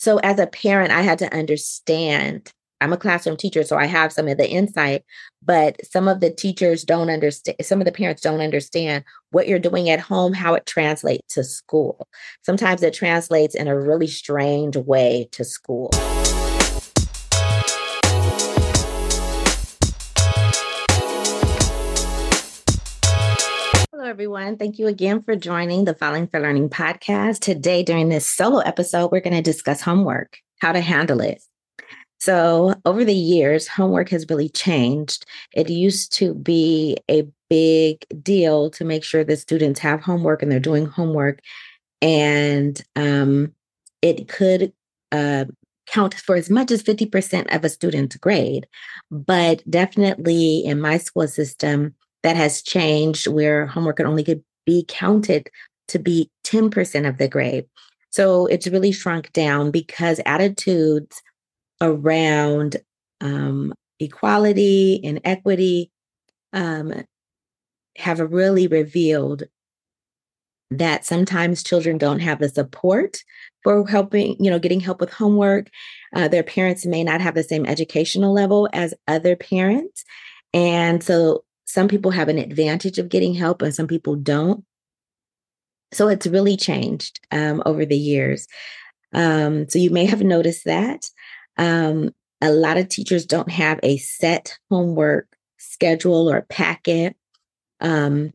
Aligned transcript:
So 0.00 0.16
as 0.20 0.38
a 0.38 0.46
parent, 0.46 0.92
I 0.92 1.02
had 1.02 1.18
to 1.18 1.32
understand. 1.36 2.50
I'm 2.80 2.94
a 2.94 2.96
classroom 2.96 3.36
teacher, 3.36 3.62
so 3.62 3.76
I 3.76 3.84
have 3.84 4.14
some 4.14 4.28
of 4.28 4.38
the 4.38 4.48
insight, 4.48 5.04
but 5.42 5.76
some 5.84 6.08
of 6.08 6.20
the 6.20 6.30
teachers 6.30 6.84
don't 6.84 7.10
understand, 7.10 7.58
some 7.60 7.82
of 7.82 7.84
the 7.84 7.92
parents 7.92 8.22
don't 8.22 8.40
understand 8.40 9.04
what 9.32 9.46
you're 9.46 9.58
doing 9.58 9.90
at 9.90 10.00
home, 10.00 10.32
how 10.32 10.54
it 10.54 10.64
translates 10.64 11.34
to 11.34 11.44
school. 11.44 12.08
Sometimes 12.40 12.82
it 12.82 12.94
translates 12.94 13.54
in 13.54 13.68
a 13.68 13.78
really 13.78 14.06
strange 14.06 14.74
way 14.78 15.28
to 15.32 15.44
school. 15.44 15.90
Everyone. 24.20 24.58
Thank 24.58 24.78
you 24.78 24.86
again 24.86 25.22
for 25.22 25.34
joining 25.34 25.86
the 25.86 25.94
Falling 25.94 26.26
for 26.26 26.38
Learning 26.40 26.68
podcast. 26.68 27.38
Today, 27.38 27.82
during 27.82 28.10
this 28.10 28.26
solo 28.26 28.58
episode, 28.58 29.10
we're 29.10 29.22
going 29.22 29.34
to 29.34 29.40
discuss 29.40 29.80
homework, 29.80 30.36
how 30.60 30.72
to 30.72 30.80
handle 30.82 31.22
it. 31.22 31.42
So, 32.18 32.74
over 32.84 33.02
the 33.02 33.14
years, 33.14 33.66
homework 33.66 34.10
has 34.10 34.26
really 34.28 34.50
changed. 34.50 35.24
It 35.54 35.70
used 35.70 36.12
to 36.16 36.34
be 36.34 36.98
a 37.10 37.26
big 37.48 38.04
deal 38.22 38.68
to 38.72 38.84
make 38.84 39.04
sure 39.04 39.24
that 39.24 39.38
students 39.38 39.80
have 39.80 40.02
homework 40.02 40.42
and 40.42 40.52
they're 40.52 40.60
doing 40.60 40.84
homework. 40.84 41.40
And 42.02 42.78
um, 42.96 43.54
it 44.02 44.28
could 44.28 44.74
uh, 45.12 45.46
count 45.86 46.12
for 46.12 46.36
as 46.36 46.50
much 46.50 46.70
as 46.70 46.82
50% 46.82 47.56
of 47.56 47.64
a 47.64 47.70
student's 47.70 48.18
grade. 48.18 48.66
But 49.10 49.62
definitely 49.70 50.58
in 50.58 50.78
my 50.78 50.98
school 50.98 51.26
system, 51.26 51.94
that 52.22 52.36
has 52.36 52.62
changed 52.62 53.26
where 53.26 53.66
homework 53.66 53.96
can 53.96 54.06
only 54.06 54.42
be 54.66 54.84
counted 54.88 55.48
to 55.88 55.98
be 55.98 56.30
10% 56.44 57.08
of 57.08 57.18
the 57.18 57.28
grade. 57.28 57.66
So 58.10 58.46
it's 58.46 58.66
really 58.66 58.92
shrunk 58.92 59.32
down 59.32 59.70
because 59.70 60.20
attitudes 60.26 61.22
around 61.80 62.76
um, 63.20 63.72
equality 63.98 65.00
and 65.04 65.20
equity 65.24 65.90
um, 66.52 67.04
have 67.96 68.20
really 68.20 68.66
revealed 68.66 69.44
that 70.70 71.04
sometimes 71.04 71.62
children 71.62 71.98
don't 71.98 72.20
have 72.20 72.38
the 72.38 72.48
support 72.48 73.18
for 73.64 73.86
helping, 73.86 74.36
you 74.42 74.50
know, 74.50 74.58
getting 74.58 74.80
help 74.80 75.00
with 75.00 75.12
homework. 75.12 75.68
Uh, 76.14 76.28
their 76.28 76.44
parents 76.44 76.86
may 76.86 77.02
not 77.02 77.20
have 77.20 77.34
the 77.34 77.42
same 77.42 77.66
educational 77.66 78.32
level 78.32 78.68
as 78.72 78.94
other 79.08 79.34
parents. 79.36 80.04
And 80.54 81.02
so 81.02 81.44
some 81.70 81.88
people 81.88 82.10
have 82.10 82.28
an 82.28 82.38
advantage 82.38 82.98
of 82.98 83.08
getting 83.08 83.34
help 83.34 83.62
and 83.62 83.74
some 83.74 83.86
people 83.86 84.16
don't. 84.16 84.64
So 85.92 86.08
it's 86.08 86.26
really 86.26 86.56
changed 86.56 87.20
um, 87.30 87.62
over 87.66 87.84
the 87.84 87.96
years. 87.96 88.46
Um, 89.12 89.68
so 89.68 89.78
you 89.78 89.90
may 89.90 90.04
have 90.04 90.22
noticed 90.22 90.64
that. 90.64 91.08
Um, 91.56 92.10
a 92.40 92.50
lot 92.50 92.76
of 92.76 92.88
teachers 92.88 93.26
don't 93.26 93.50
have 93.50 93.80
a 93.82 93.98
set 93.98 94.58
homework 94.70 95.26
schedule 95.58 96.30
or 96.30 96.42
packet. 96.42 97.16
Um, 97.80 98.32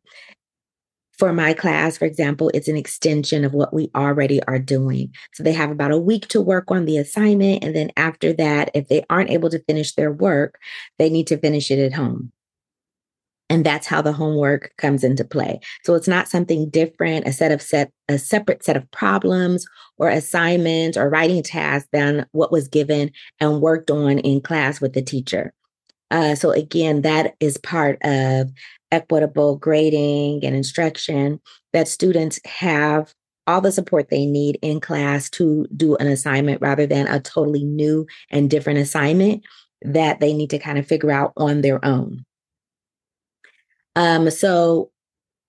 for 1.18 1.32
my 1.32 1.54
class, 1.54 1.98
for 1.98 2.06
example, 2.06 2.52
it's 2.54 2.68
an 2.68 2.76
extension 2.76 3.46
of 3.46 3.54
what 3.54 3.74
we 3.74 3.90
already 3.96 4.44
are 4.44 4.60
doing. 4.60 5.14
So 5.34 5.44
they 5.44 5.54
have 5.54 5.72
about 5.72 5.92
a 5.92 5.98
week 5.98 6.28
to 6.30 6.42
work 6.42 6.72
on 6.72 6.86
the 6.86 6.98
assignment. 6.98 7.64
And 7.64 7.74
then 7.74 7.92
after 7.96 8.34
that, 8.34 8.70
if 8.74 8.90
they 8.90 9.04
aren't 9.10 9.30
able 9.30 9.50
to 9.50 9.64
finish 9.64 9.94
their 9.94 10.12
work, 10.12 10.60
they 11.00 11.10
need 11.10 11.28
to 11.28 11.38
finish 11.38 11.72
it 11.72 11.80
at 11.80 11.94
home. 11.94 12.34
And 13.50 13.64
that's 13.66 13.86
how 13.86 14.02
the 14.02 14.12
homework 14.12 14.72
comes 14.78 15.04
into 15.04 15.24
play. 15.24 15.60
So 15.84 15.94
it's 15.94 16.08
not 16.08 16.28
something 16.28 16.70
different, 16.70 17.28
a 17.28 17.34
set 17.34 17.52
of 17.52 17.62
set, 17.62 17.92
a 18.10 18.18
separate 18.18 18.64
set 18.64 18.76
of 18.76 18.90
problems 18.92 19.66
or 19.98 20.10
assignments 20.10 20.98
or 20.98 21.10
writing 21.10 21.44
tasks 21.44 21.88
than 21.92 22.26
what 22.32 22.52
was 22.52 22.68
given 22.68 23.12
and 23.40 23.62
worked 23.62 23.92
on 23.92 24.18
in 24.20 24.42
class 24.42 24.82
with 24.82 24.94
the 24.94 25.02
teacher. 25.02 25.54
Uh, 26.10 26.34
so 26.36 26.52
again, 26.52 27.02
that 27.02 27.36
is 27.40 27.58
part 27.58 27.98
of 28.04 28.52
equitable 28.92 29.58
grading 29.58 30.44
and 30.44 30.56
instruction 30.56 31.40
that 31.74 31.88
students 31.88 32.40
have 32.46 33.14
all 33.48 33.62
the 33.62 33.72
support 33.72 34.10
they 34.10 34.26
need 34.26 34.58
in 34.62 34.80
class 34.80 35.30
to 35.30 35.68
do 35.76 35.96
an 35.98 36.08
assignment 36.08 36.62
rather 36.62 36.88
than 36.88 37.08
a 37.08 37.20
totally 37.20 37.64
new 37.64 38.08
and 38.32 38.50
different 38.50 38.80
assignment 38.80 39.44
that 39.82 40.20
they 40.20 40.34
need 40.34 40.50
to 40.50 40.58
kind 40.58 40.78
of 40.80 40.88
figure 40.88 41.12
out 41.12 41.32
on 41.38 41.62
their 41.62 41.84
own. 41.86 42.26
Um, 43.96 44.30
so 44.30 44.92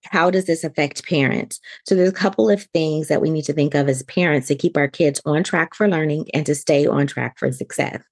how 0.05 0.31
does 0.31 0.45
this 0.45 0.65
affect 0.65 1.07
parents? 1.07 1.61
So 1.85 1.95
there's 1.95 2.09
a 2.09 2.13
couple 2.13 2.49
of 2.49 2.63
things 2.75 3.09
that 3.09 3.21
we 3.21 3.31
need 3.31 3.45
to 3.47 3.53
think 3.53 3.75
of 3.75 3.89
as 3.89 4.03
parents 4.05 4.49
to 4.49 4.55
keep 4.55 4.77
our 4.77 4.89
kids 4.89 5.21
on 5.25 5.43
track 5.43 5.75
for 5.75 5.89
learning 5.89 6.27
and 6.33 6.47
to 6.47 6.55
stay 6.55 6.87
on 6.87 7.07
track 7.07 7.39
for 7.39 7.51
success. 7.53 8.03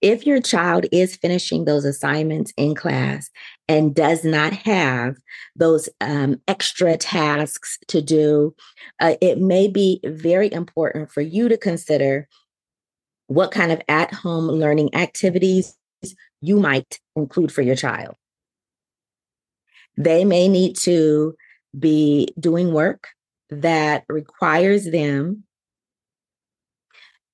If 0.00 0.26
your 0.26 0.40
child 0.40 0.86
is 0.92 1.16
finishing 1.16 1.66
those 1.66 1.84
assignments 1.84 2.54
in 2.56 2.74
class 2.74 3.28
and 3.68 3.94
does 3.94 4.24
not 4.24 4.52
have 4.54 5.16
those 5.54 5.90
um, 6.00 6.40
extra 6.48 6.96
tasks 6.96 7.78
to 7.88 8.00
do, 8.00 8.54
uh, 9.00 9.16
it 9.20 9.38
may 9.38 9.68
be 9.68 10.00
very 10.04 10.50
important 10.50 11.10
for 11.10 11.20
you 11.20 11.50
to 11.50 11.58
consider 11.58 12.28
what 13.26 13.50
kind 13.50 13.72
of 13.72 13.82
at 13.88 14.12
home 14.14 14.46
learning 14.46 14.94
activities 14.94 15.76
you 16.40 16.58
might 16.58 16.98
include 17.14 17.52
for 17.52 17.60
your 17.60 17.76
child. 17.76 18.16
They 20.04 20.24
may 20.24 20.48
need 20.48 20.76
to 20.78 21.34
be 21.78 22.28
doing 22.38 22.72
work 22.72 23.08
that 23.50 24.04
requires 24.08 24.90
them 24.90 25.44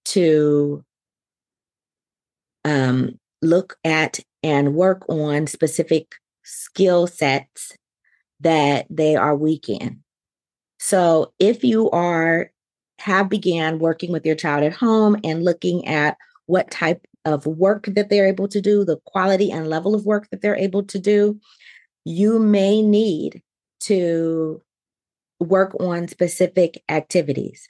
to 0.07 0.85
um, 2.65 3.19
look 3.41 3.77
at 3.85 4.19
and 4.43 4.75
work 4.75 5.09
on 5.09 5.47
specific 5.47 6.15
skill 6.43 7.07
sets 7.07 7.73
that 8.41 8.87
they 8.91 9.15
are 9.15 9.37
weak 9.37 9.69
in. 9.69 10.03
So 10.79 11.33
if 11.39 11.63
you 11.63 11.89
are 11.91 12.51
have 12.99 13.29
began 13.29 13.79
working 13.79 14.11
with 14.11 14.27
your 14.27 14.35
child 14.35 14.65
at 14.65 14.73
home 14.73 15.17
and 15.23 15.45
looking 15.45 15.87
at 15.87 16.17
what 16.47 16.71
type 16.71 17.05
of 17.25 17.47
work 17.47 17.87
that 17.87 18.09
they're 18.09 18.27
able 18.27 18.49
to 18.49 18.61
do, 18.61 18.85
the 18.85 18.99
quality 19.05 19.53
and 19.53 19.69
level 19.69 19.95
of 19.95 20.07
work 20.07 20.29
that 20.31 20.41
they're 20.43 20.57
able 20.57 20.83
to 20.85 20.99
do, 20.99 21.39
you 22.07 22.39
may 22.39 22.81
need 22.83 23.43
to 23.81 24.63
work 25.41 25.75
on 25.81 26.07
specific 26.07 26.81
activities. 26.89 27.69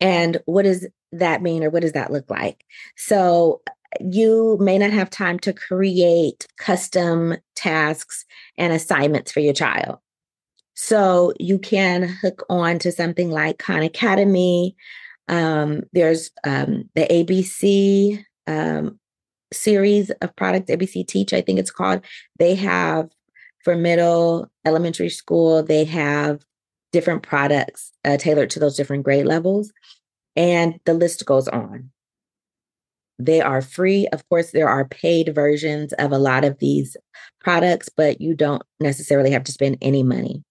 And 0.00 0.38
what 0.46 0.64
does 0.64 0.84
that 1.12 1.42
mean, 1.42 1.62
or 1.62 1.70
what 1.70 1.82
does 1.82 1.92
that 1.92 2.10
look 2.10 2.28
like? 2.28 2.64
So, 2.96 3.62
you 4.00 4.56
may 4.58 4.78
not 4.78 4.90
have 4.90 5.10
time 5.10 5.38
to 5.40 5.52
create 5.52 6.48
custom 6.56 7.36
tasks 7.54 8.24
and 8.58 8.72
assignments 8.72 9.30
for 9.30 9.40
your 9.40 9.54
child. 9.54 9.98
So, 10.74 11.32
you 11.38 11.56
can 11.56 12.02
hook 12.02 12.44
on 12.50 12.80
to 12.80 12.90
something 12.90 13.30
like 13.30 13.60
Khan 13.60 13.84
Academy. 13.84 14.74
Um, 15.28 15.84
there's 15.92 16.32
um, 16.42 16.90
the 16.96 17.06
ABC 17.06 18.24
um, 18.48 18.98
series 19.52 20.10
of 20.22 20.34
products, 20.36 20.70
ABC 20.70 21.06
Teach, 21.06 21.32
I 21.32 21.40
think 21.40 21.58
it's 21.58 21.70
called. 21.70 22.04
They 22.38 22.54
have 22.56 23.10
for 23.64 23.76
middle 23.76 24.50
elementary 24.64 25.08
school, 25.08 25.62
they 25.62 25.84
have 25.84 26.44
different 26.92 27.22
products 27.22 27.92
uh, 28.04 28.16
tailored 28.16 28.50
to 28.50 28.60
those 28.60 28.76
different 28.76 29.04
grade 29.04 29.26
levels. 29.26 29.72
And 30.36 30.78
the 30.84 30.94
list 30.94 31.24
goes 31.26 31.48
on. 31.48 31.90
They 33.18 33.40
are 33.40 33.62
free. 33.62 34.06
Of 34.08 34.28
course, 34.28 34.50
there 34.50 34.68
are 34.68 34.86
paid 34.86 35.34
versions 35.34 35.92
of 35.94 36.12
a 36.12 36.18
lot 36.18 36.44
of 36.44 36.58
these 36.58 36.96
products, 37.40 37.88
but 37.88 38.20
you 38.20 38.34
don't 38.34 38.62
necessarily 38.80 39.30
have 39.30 39.44
to 39.44 39.52
spend 39.52 39.78
any 39.80 40.02
money. 40.02 40.42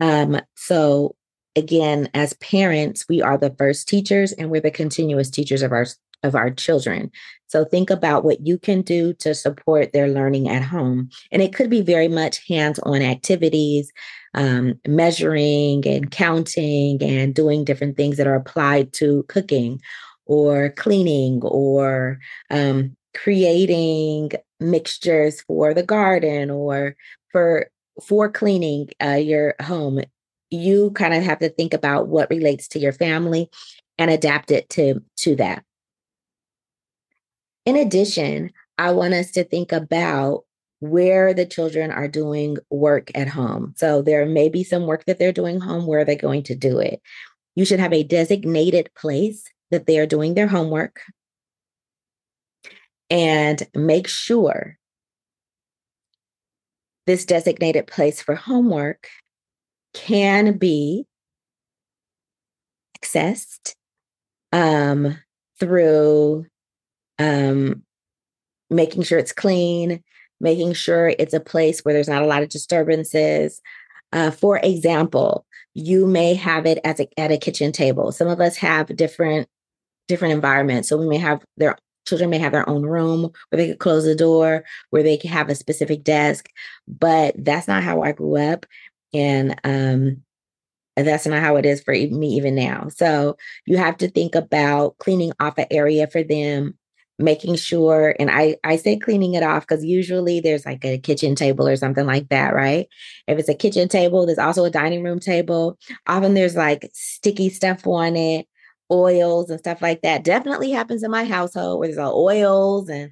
Um, 0.00 0.40
so, 0.56 1.16
again, 1.56 2.08
as 2.14 2.32
parents, 2.34 3.06
we 3.08 3.20
are 3.20 3.36
the 3.36 3.54
first 3.58 3.88
teachers 3.88 4.32
and 4.32 4.50
we're 4.50 4.60
the 4.60 4.70
continuous 4.70 5.28
teachers 5.28 5.62
of 5.62 5.72
our 5.72 5.86
of 6.22 6.34
our 6.34 6.50
children. 6.50 7.10
So 7.46 7.64
think 7.64 7.90
about 7.90 8.24
what 8.24 8.46
you 8.46 8.58
can 8.58 8.82
do 8.82 9.14
to 9.14 9.34
support 9.34 9.92
their 9.92 10.08
learning 10.08 10.48
at 10.48 10.62
home. 10.62 11.08
And 11.32 11.40
it 11.40 11.54
could 11.54 11.70
be 11.70 11.80
very 11.80 12.08
much 12.08 12.46
hands 12.46 12.78
on 12.80 13.00
activities, 13.00 13.90
um, 14.34 14.78
measuring 14.86 15.86
and 15.86 16.10
counting 16.10 17.02
and 17.02 17.34
doing 17.34 17.64
different 17.64 17.96
things 17.96 18.16
that 18.18 18.26
are 18.26 18.34
applied 18.34 18.92
to 18.94 19.24
cooking 19.28 19.80
or 20.26 20.70
cleaning 20.70 21.40
or 21.42 22.18
um, 22.50 22.94
creating 23.16 24.30
mixtures 24.60 25.40
for 25.42 25.72
the 25.72 25.82
garden 25.82 26.50
or 26.50 26.96
for 27.32 27.70
for 28.06 28.30
cleaning 28.30 28.88
uh, 29.02 29.14
your 29.14 29.54
home 29.60 30.00
you 30.50 30.90
kind 30.92 31.14
of 31.14 31.22
have 31.22 31.38
to 31.38 31.48
think 31.48 31.74
about 31.74 32.08
what 32.08 32.30
relates 32.30 32.68
to 32.68 32.78
your 32.78 32.92
family 32.92 33.50
and 33.98 34.10
adapt 34.10 34.50
it 34.50 34.68
to 34.68 35.00
to 35.16 35.36
that 35.36 35.64
in 37.68 37.76
addition, 37.76 38.50
I 38.78 38.92
want 38.92 39.12
us 39.12 39.30
to 39.32 39.44
think 39.44 39.72
about 39.72 40.44
where 40.80 41.34
the 41.34 41.44
children 41.44 41.90
are 41.90 42.08
doing 42.08 42.56
work 42.70 43.10
at 43.14 43.28
home. 43.28 43.74
So 43.76 44.00
there 44.00 44.24
may 44.24 44.48
be 44.48 44.64
some 44.64 44.86
work 44.86 45.04
that 45.04 45.18
they're 45.18 45.32
doing 45.32 45.60
home. 45.60 45.86
Where 45.86 46.00
are 46.00 46.04
they 46.06 46.16
going 46.16 46.44
to 46.44 46.54
do 46.54 46.78
it? 46.78 47.02
You 47.56 47.66
should 47.66 47.78
have 47.78 47.92
a 47.92 48.04
designated 48.04 48.88
place 48.96 49.44
that 49.70 49.86
they 49.86 49.98
are 49.98 50.06
doing 50.06 50.32
their 50.32 50.46
homework 50.46 51.02
and 53.10 53.62
make 53.74 54.08
sure 54.08 54.78
this 57.06 57.26
designated 57.26 57.86
place 57.86 58.22
for 58.22 58.34
homework 58.34 59.08
can 59.92 60.56
be 60.56 61.04
accessed 62.98 63.74
um, 64.52 65.18
through 65.60 66.46
um, 67.18 67.82
making 68.70 69.02
sure 69.02 69.18
it's 69.18 69.32
clean, 69.32 70.02
making 70.40 70.72
sure 70.74 71.08
it's 71.18 71.34
a 71.34 71.40
place 71.40 71.80
where 71.80 71.94
there's 71.94 72.08
not 72.08 72.22
a 72.22 72.26
lot 72.26 72.42
of 72.42 72.48
disturbances. 72.48 73.60
Uh, 74.12 74.30
for 74.30 74.58
example, 74.58 75.44
you 75.74 76.06
may 76.06 76.34
have 76.34 76.66
it 76.66 76.78
as 76.84 77.00
a, 77.00 77.08
at 77.18 77.30
a 77.30 77.38
kitchen 77.38 77.72
table. 77.72 78.12
Some 78.12 78.28
of 78.28 78.40
us 78.40 78.56
have 78.56 78.94
different 78.96 79.48
different 80.08 80.32
environments. 80.32 80.88
So 80.88 80.96
we 80.96 81.06
may 81.06 81.18
have 81.18 81.44
their 81.58 81.76
children 82.06 82.30
may 82.30 82.38
have 82.38 82.52
their 82.52 82.68
own 82.68 82.82
room 82.82 83.30
where 83.50 83.56
they 83.58 83.68
could 83.68 83.78
close 83.78 84.04
the 84.04 84.14
door, 84.14 84.64
where 84.90 85.02
they 85.02 85.18
can 85.18 85.30
have 85.30 85.50
a 85.50 85.54
specific 85.54 86.02
desk. 86.02 86.48
But 86.88 87.34
that's 87.36 87.68
not 87.68 87.82
how 87.82 88.02
I 88.02 88.12
grew 88.12 88.36
up. 88.36 88.64
And 89.12 89.60
um, 89.64 90.22
that's 90.96 91.26
not 91.26 91.42
how 91.42 91.56
it 91.56 91.66
is 91.66 91.82
for 91.82 91.92
me 91.92 92.28
even 92.34 92.54
now. 92.54 92.88
So 92.88 93.36
you 93.66 93.76
have 93.76 93.98
to 93.98 94.08
think 94.08 94.34
about 94.34 94.96
cleaning 94.98 95.32
off 95.38 95.58
an 95.58 95.66
area 95.70 96.06
for 96.06 96.22
them, 96.22 96.76
making 97.18 97.56
sure 97.56 98.14
and 98.18 98.30
i 98.30 98.56
i 98.64 98.76
say 98.76 98.96
cleaning 98.96 99.34
it 99.34 99.42
off 99.42 99.66
because 99.66 99.84
usually 99.84 100.40
there's 100.40 100.64
like 100.64 100.84
a 100.84 100.98
kitchen 100.98 101.34
table 101.34 101.66
or 101.66 101.76
something 101.76 102.06
like 102.06 102.28
that 102.28 102.54
right? 102.54 102.86
If 103.26 103.38
it's 103.38 103.48
a 103.48 103.54
kitchen 103.54 103.88
table 103.88 104.26
there's 104.26 104.38
also 104.38 104.64
a 104.64 104.70
dining 104.70 105.02
room 105.02 105.20
table. 105.20 105.78
Often 106.06 106.34
there's 106.34 106.56
like 106.56 106.88
sticky 106.94 107.50
stuff 107.50 107.86
on 107.86 108.16
it 108.16 108.46
oils 108.90 109.50
and 109.50 109.58
stuff 109.58 109.82
like 109.82 110.00
that. 110.02 110.24
Definitely 110.24 110.70
happens 110.70 111.02
in 111.02 111.10
my 111.10 111.24
household 111.24 111.78
where 111.78 111.88
there's 111.88 111.98
all 111.98 112.24
oils 112.24 112.88
and 112.88 113.10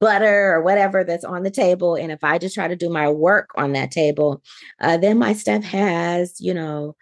butter 0.00 0.52
or 0.54 0.62
whatever 0.62 1.04
that's 1.04 1.24
on 1.24 1.42
the 1.42 1.50
table 1.50 1.94
and 1.94 2.10
if 2.10 2.22
i 2.24 2.38
just 2.38 2.54
try 2.54 2.66
to 2.66 2.76
do 2.76 2.88
my 2.90 3.08
work 3.08 3.50
on 3.56 3.72
that 3.72 3.90
table 3.90 4.42
uh, 4.80 4.96
then 4.96 5.18
my 5.18 5.32
stuff 5.32 5.62
has 5.62 6.40
you 6.40 6.52
know 6.52 6.96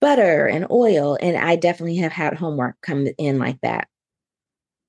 butter 0.00 0.46
and 0.46 0.66
oil 0.70 1.18
and 1.20 1.36
i 1.36 1.56
definitely 1.56 1.96
have 1.96 2.12
had 2.12 2.34
homework 2.34 2.76
come 2.80 3.06
in 3.18 3.38
like 3.38 3.60
that 3.60 3.88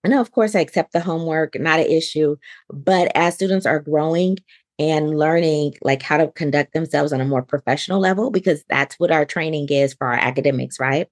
and 0.03 0.13
of 0.13 0.31
course, 0.31 0.55
I 0.55 0.59
accept 0.61 0.93
the 0.93 0.99
homework, 1.01 1.59
not 1.59 1.79
an 1.79 1.85
issue. 1.85 2.37
But 2.71 3.11
as 3.15 3.35
students 3.35 3.65
are 3.65 3.79
growing 3.79 4.37
and 4.79 5.17
learning 5.17 5.75
like 5.81 6.01
how 6.01 6.17
to 6.17 6.29
conduct 6.31 6.73
themselves 6.73 7.13
on 7.13 7.21
a 7.21 7.25
more 7.25 7.43
professional 7.43 7.99
level, 7.99 8.31
because 8.31 8.63
that's 8.69 8.95
what 8.95 9.11
our 9.11 9.25
training 9.25 9.67
is 9.69 9.93
for 9.93 10.07
our 10.07 10.13
academics, 10.13 10.79
right? 10.79 11.07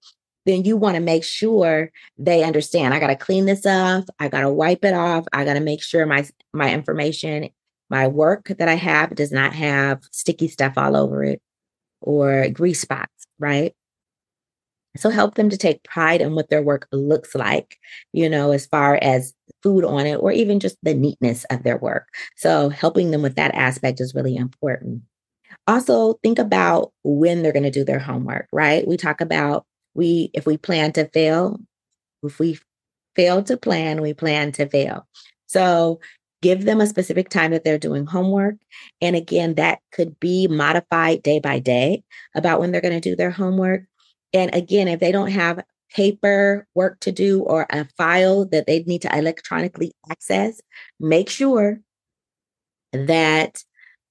Then 0.45 0.65
you 0.65 0.77
want 0.77 0.95
to 0.95 1.01
make 1.01 1.23
sure 1.23 1.91
they 2.17 2.43
understand. 2.43 2.93
I 2.93 2.99
got 2.99 3.07
to 3.07 3.15
clean 3.15 3.45
this 3.45 3.65
off. 3.65 4.05
I 4.19 4.29
got 4.29 4.41
to 4.41 4.49
wipe 4.49 4.83
it 4.83 4.93
off. 4.93 5.25
I 5.33 5.45
got 5.45 5.53
to 5.53 5.59
make 5.59 5.83
sure 5.83 6.05
my 6.05 6.27
my 6.53 6.73
information, 6.73 7.49
my 7.89 8.07
work 8.07 8.47
that 8.57 8.67
I 8.69 8.75
have 8.75 9.13
does 9.15 9.31
not 9.31 9.53
have 9.53 10.01
sticky 10.11 10.47
stuff 10.47 10.73
all 10.77 10.95
over 10.95 11.23
it 11.23 11.41
or 12.01 12.47
grease 12.49 12.81
spots, 12.81 13.27
right? 13.37 13.73
So 14.97 15.09
help 15.09 15.35
them 15.35 15.49
to 15.49 15.57
take 15.57 15.83
pride 15.83 16.21
in 16.21 16.35
what 16.35 16.49
their 16.49 16.63
work 16.63 16.87
looks 16.91 17.35
like, 17.35 17.77
you 18.11 18.29
know, 18.29 18.51
as 18.51 18.65
far 18.65 18.95
as 19.01 19.33
food 19.61 19.85
on 19.85 20.05
it 20.05 20.15
or 20.15 20.31
even 20.31 20.59
just 20.59 20.77
the 20.83 20.93
neatness 20.93 21.45
of 21.51 21.63
their 21.63 21.77
work. 21.77 22.07
So 22.35 22.69
helping 22.69 23.11
them 23.11 23.21
with 23.21 23.35
that 23.35 23.53
aspect 23.55 24.01
is 24.01 24.15
really 24.15 24.35
important. 24.35 25.03
Also, 25.67 26.13
think 26.23 26.39
about 26.39 26.91
when 27.03 27.41
they're 27.43 27.53
going 27.53 27.63
to 27.63 27.71
do 27.71 27.83
their 27.85 27.99
homework, 27.99 28.47
right? 28.51 28.87
We 28.87 28.97
talk 28.97 29.21
about 29.21 29.65
we 29.95 30.31
if 30.33 30.45
we 30.45 30.57
plan 30.57 30.91
to 30.93 31.07
fail, 31.09 31.59
if 32.23 32.39
we 32.39 32.59
fail 33.15 33.43
to 33.43 33.57
plan, 33.57 34.01
we 34.01 34.13
plan 34.13 34.51
to 34.53 34.67
fail. 34.67 35.07
So 35.47 35.99
give 36.41 36.65
them 36.65 36.81
a 36.81 36.87
specific 36.87 37.29
time 37.29 37.51
that 37.51 37.63
they're 37.63 37.77
doing 37.77 38.05
homework. 38.05 38.55
And 39.01 39.15
again, 39.15 39.55
that 39.55 39.79
could 39.91 40.19
be 40.19 40.47
modified 40.47 41.23
day 41.23 41.39
by 41.39 41.59
day 41.59 42.03
about 42.35 42.59
when 42.59 42.71
they're 42.71 42.81
going 42.81 42.99
to 42.99 43.09
do 43.09 43.15
their 43.15 43.31
homework. 43.31 43.83
And 44.33 44.53
again, 44.53 44.87
if 44.87 44.99
they 44.99 45.11
don't 45.11 45.31
have 45.31 45.63
paper 45.93 46.67
work 46.75 46.99
to 47.01 47.11
do 47.11 47.41
or 47.41 47.65
a 47.69 47.85
file 47.97 48.45
that 48.45 48.67
they 48.67 48.83
need 48.83 49.01
to 49.01 49.17
electronically 49.17 49.91
access, 50.09 50.61
make 50.99 51.29
sure 51.29 51.79
that 52.93 53.63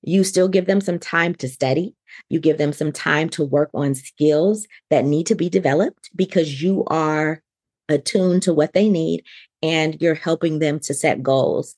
you 0.02 0.24
still 0.24 0.48
give 0.48 0.66
them 0.66 0.80
some 0.80 0.98
time 0.98 1.34
to 1.36 1.48
study. 1.48 1.94
You 2.28 2.40
give 2.40 2.58
them 2.58 2.72
some 2.72 2.92
time 2.92 3.28
to 3.30 3.44
work 3.44 3.70
on 3.74 3.94
skills 3.94 4.66
that 4.90 5.04
need 5.04 5.26
to 5.26 5.34
be 5.34 5.48
developed 5.48 6.10
because 6.14 6.62
you 6.62 6.84
are 6.86 7.42
attuned 7.88 8.42
to 8.44 8.54
what 8.54 8.72
they 8.72 8.88
need 8.88 9.24
and 9.62 10.00
you're 10.00 10.14
helping 10.14 10.58
them 10.58 10.78
to 10.80 10.94
set 10.94 11.22
goals 11.22 11.74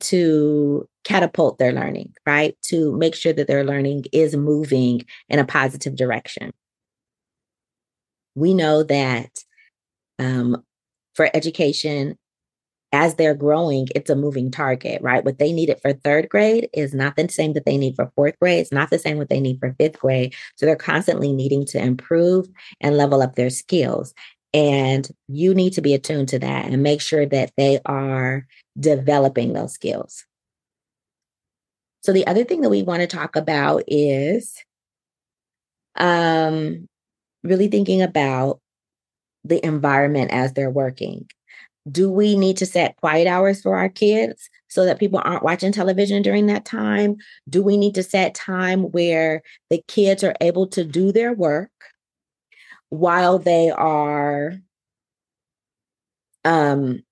to 0.00 0.88
catapult 1.04 1.58
their 1.58 1.72
learning, 1.72 2.14
right? 2.26 2.56
To 2.66 2.96
make 2.96 3.14
sure 3.14 3.32
that 3.32 3.48
their 3.48 3.64
learning 3.64 4.04
is 4.12 4.36
moving 4.36 5.04
in 5.28 5.38
a 5.38 5.44
positive 5.44 5.96
direction 5.96 6.52
we 8.38 8.54
know 8.54 8.82
that 8.84 9.30
um, 10.18 10.64
for 11.14 11.28
education, 11.34 12.16
as 12.92 13.16
they're 13.16 13.34
growing, 13.34 13.86
it's 13.94 14.08
a 14.08 14.16
moving 14.16 14.50
target, 14.50 15.02
right? 15.02 15.24
What 15.24 15.38
they 15.38 15.52
needed 15.52 15.78
for 15.82 15.92
third 15.92 16.28
grade 16.28 16.68
is 16.72 16.94
not 16.94 17.16
the 17.16 17.28
same 17.28 17.52
that 17.52 17.66
they 17.66 17.76
need 17.76 17.96
for 17.96 18.10
fourth 18.16 18.38
grade. 18.40 18.60
It's 18.60 18.72
not 18.72 18.90
the 18.90 18.98
same 18.98 19.18
what 19.18 19.28
they 19.28 19.40
need 19.40 19.58
for 19.60 19.74
fifth 19.78 19.98
grade. 19.98 20.34
So 20.56 20.64
they're 20.64 20.76
constantly 20.76 21.32
needing 21.32 21.66
to 21.66 21.78
improve 21.78 22.48
and 22.80 22.96
level 22.96 23.20
up 23.20 23.34
their 23.34 23.50
skills. 23.50 24.14
And 24.54 25.08
you 25.28 25.54
need 25.54 25.74
to 25.74 25.82
be 25.82 25.92
attuned 25.92 26.28
to 26.30 26.38
that 26.38 26.66
and 26.66 26.82
make 26.82 27.02
sure 27.02 27.26
that 27.26 27.52
they 27.58 27.78
are 27.84 28.46
developing 28.80 29.52
those 29.52 29.74
skills. 29.74 30.24
So 32.00 32.12
the 32.12 32.26
other 32.26 32.44
thing 32.44 32.62
that 32.62 32.70
we 32.70 32.82
want 32.82 33.00
to 33.02 33.06
talk 33.06 33.36
about 33.36 33.82
is 33.86 34.54
um, 35.96 36.87
really 37.42 37.68
thinking 37.68 38.02
about 38.02 38.60
the 39.44 39.64
environment 39.64 40.30
as 40.30 40.52
they're 40.52 40.70
working. 40.70 41.26
Do 41.90 42.10
we 42.10 42.36
need 42.36 42.56
to 42.58 42.66
set 42.66 42.96
quiet 42.96 43.26
hours 43.26 43.62
for 43.62 43.76
our 43.76 43.88
kids 43.88 44.50
so 44.68 44.84
that 44.84 44.98
people 44.98 45.20
aren't 45.24 45.42
watching 45.42 45.72
television 45.72 46.22
during 46.22 46.46
that 46.46 46.64
time? 46.64 47.16
Do 47.48 47.62
we 47.62 47.76
need 47.76 47.94
to 47.94 48.02
set 48.02 48.34
time 48.34 48.90
where 48.90 49.42
the 49.70 49.82
kids 49.88 50.22
are 50.22 50.34
able 50.40 50.66
to 50.68 50.84
do 50.84 51.12
their 51.12 51.32
work 51.32 51.70
while 52.90 53.38
they 53.38 53.70
are 53.70 54.54
um 56.44 57.02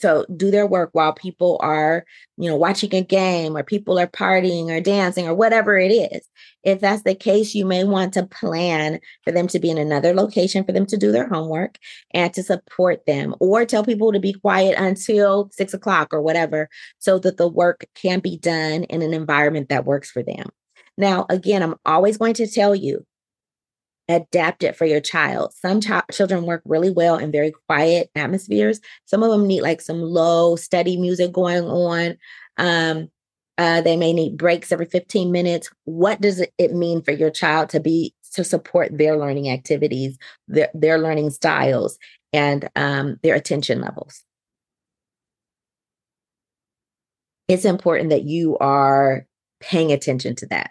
so 0.00 0.24
do 0.36 0.50
their 0.50 0.66
work 0.66 0.90
while 0.92 1.12
people 1.12 1.58
are 1.60 2.04
you 2.36 2.48
know 2.48 2.56
watching 2.56 2.94
a 2.94 3.02
game 3.02 3.56
or 3.56 3.62
people 3.62 3.98
are 3.98 4.06
partying 4.06 4.68
or 4.68 4.80
dancing 4.80 5.26
or 5.28 5.34
whatever 5.34 5.78
it 5.78 5.90
is. 5.90 6.28
If 6.62 6.80
that's 6.80 7.02
the 7.02 7.14
case 7.14 7.54
you 7.54 7.64
may 7.66 7.84
want 7.84 8.14
to 8.14 8.26
plan 8.26 9.00
for 9.24 9.32
them 9.32 9.46
to 9.48 9.58
be 9.58 9.70
in 9.70 9.78
another 9.78 10.14
location 10.14 10.64
for 10.64 10.72
them 10.72 10.86
to 10.86 10.96
do 10.96 11.12
their 11.12 11.28
homework 11.28 11.78
and 12.12 12.32
to 12.34 12.42
support 12.42 13.06
them 13.06 13.34
or 13.40 13.64
tell 13.64 13.84
people 13.84 14.12
to 14.12 14.20
be 14.20 14.32
quiet 14.32 14.76
until 14.78 15.50
six 15.52 15.74
o'clock 15.74 16.08
or 16.12 16.22
whatever 16.22 16.68
so 16.98 17.18
that 17.18 17.36
the 17.36 17.48
work 17.48 17.86
can 17.94 18.20
be 18.20 18.36
done 18.38 18.84
in 18.84 19.02
an 19.02 19.14
environment 19.14 19.68
that 19.68 19.84
works 19.86 20.10
for 20.10 20.22
them. 20.22 20.46
Now 20.96 21.26
again 21.28 21.62
i'm 21.62 21.76
always 21.86 22.18
going 22.18 22.34
to 22.34 22.46
tell 22.46 22.74
you 22.74 23.06
adapt 24.10 24.62
it 24.62 24.76
for 24.76 24.84
your 24.84 25.00
child. 25.00 25.52
Some 25.54 25.80
ch- 25.80 25.90
children 26.12 26.44
work 26.44 26.62
really 26.64 26.90
well 26.90 27.16
in 27.16 27.32
very 27.32 27.52
quiet 27.68 28.10
atmospheres. 28.14 28.80
Some 29.04 29.22
of 29.22 29.30
them 29.30 29.46
need 29.46 29.62
like 29.62 29.80
some 29.80 30.00
low, 30.00 30.56
steady 30.56 30.96
music 30.96 31.32
going 31.32 31.64
on. 31.64 32.16
Um, 32.56 33.08
uh, 33.58 33.82
they 33.82 33.96
may 33.96 34.12
need 34.12 34.38
breaks 34.38 34.72
every 34.72 34.86
15 34.86 35.30
minutes. 35.30 35.70
What 35.84 36.20
does 36.20 36.42
it 36.56 36.72
mean 36.72 37.02
for 37.02 37.12
your 37.12 37.30
child 37.30 37.68
to 37.70 37.80
be 37.80 38.14
to 38.32 38.44
support 38.44 38.96
their 38.96 39.18
learning 39.18 39.50
activities, 39.50 40.16
their, 40.48 40.70
their 40.72 40.98
learning 40.98 41.30
styles, 41.30 41.98
and 42.32 42.68
um, 42.76 43.18
their 43.22 43.34
attention 43.34 43.80
levels? 43.80 44.24
It's 47.48 47.64
important 47.64 48.10
that 48.10 48.22
you 48.24 48.56
are 48.58 49.26
paying 49.60 49.92
attention 49.92 50.36
to 50.36 50.46
that. 50.46 50.70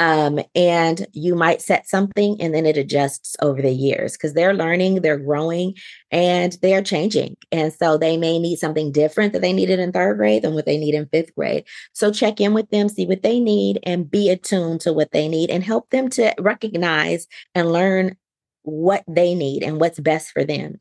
Um, 0.00 0.40
and 0.54 1.06
you 1.12 1.34
might 1.34 1.60
set 1.60 1.86
something 1.86 2.40
and 2.40 2.54
then 2.54 2.64
it 2.64 2.78
adjusts 2.78 3.36
over 3.42 3.60
the 3.60 3.70
years 3.70 4.14
because 4.14 4.32
they're 4.32 4.54
learning, 4.54 5.02
they're 5.02 5.18
growing, 5.18 5.74
and 6.10 6.56
they're 6.62 6.82
changing. 6.82 7.36
And 7.52 7.70
so 7.70 7.98
they 7.98 8.16
may 8.16 8.38
need 8.38 8.58
something 8.58 8.92
different 8.92 9.34
that 9.34 9.42
they 9.42 9.52
needed 9.52 9.78
in 9.78 9.92
third 9.92 10.16
grade 10.16 10.42
than 10.42 10.54
what 10.54 10.64
they 10.64 10.78
need 10.78 10.94
in 10.94 11.06
fifth 11.12 11.34
grade. 11.34 11.66
So 11.92 12.10
check 12.10 12.40
in 12.40 12.54
with 12.54 12.70
them, 12.70 12.88
see 12.88 13.04
what 13.04 13.22
they 13.22 13.40
need, 13.40 13.78
and 13.82 14.10
be 14.10 14.30
attuned 14.30 14.80
to 14.80 14.94
what 14.94 15.12
they 15.12 15.28
need 15.28 15.50
and 15.50 15.62
help 15.62 15.90
them 15.90 16.08
to 16.10 16.34
recognize 16.38 17.26
and 17.54 17.70
learn 17.70 18.16
what 18.62 19.04
they 19.06 19.34
need 19.34 19.62
and 19.62 19.78
what's 19.78 20.00
best 20.00 20.30
for 20.30 20.44
them. 20.44 20.80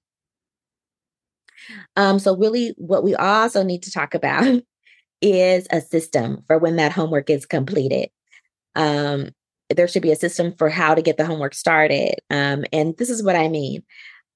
Um, 1.97 2.19
so, 2.19 2.37
really, 2.37 2.73
what 2.77 3.03
we 3.03 3.15
also 3.15 3.63
need 3.63 3.83
to 3.83 3.91
talk 3.91 4.13
about 4.13 4.61
is 5.21 5.67
a 5.71 5.81
system 5.81 6.41
for 6.47 6.57
when 6.57 6.77
that 6.77 6.93
homework 6.93 7.29
is 7.29 7.45
completed. 7.45 8.09
Um, 8.79 9.31
there 9.69 9.87
should 9.87 10.01
be 10.01 10.11
a 10.11 10.15
system 10.15 10.53
for 10.57 10.69
how 10.69 10.95
to 10.95 11.01
get 11.01 11.17
the 11.17 11.25
homework 11.25 11.53
started. 11.53 12.15
Um, 12.29 12.65
and 12.73 12.97
this 12.97 13.09
is 13.09 13.21
what 13.21 13.35
I 13.35 13.49
mean. 13.49 13.83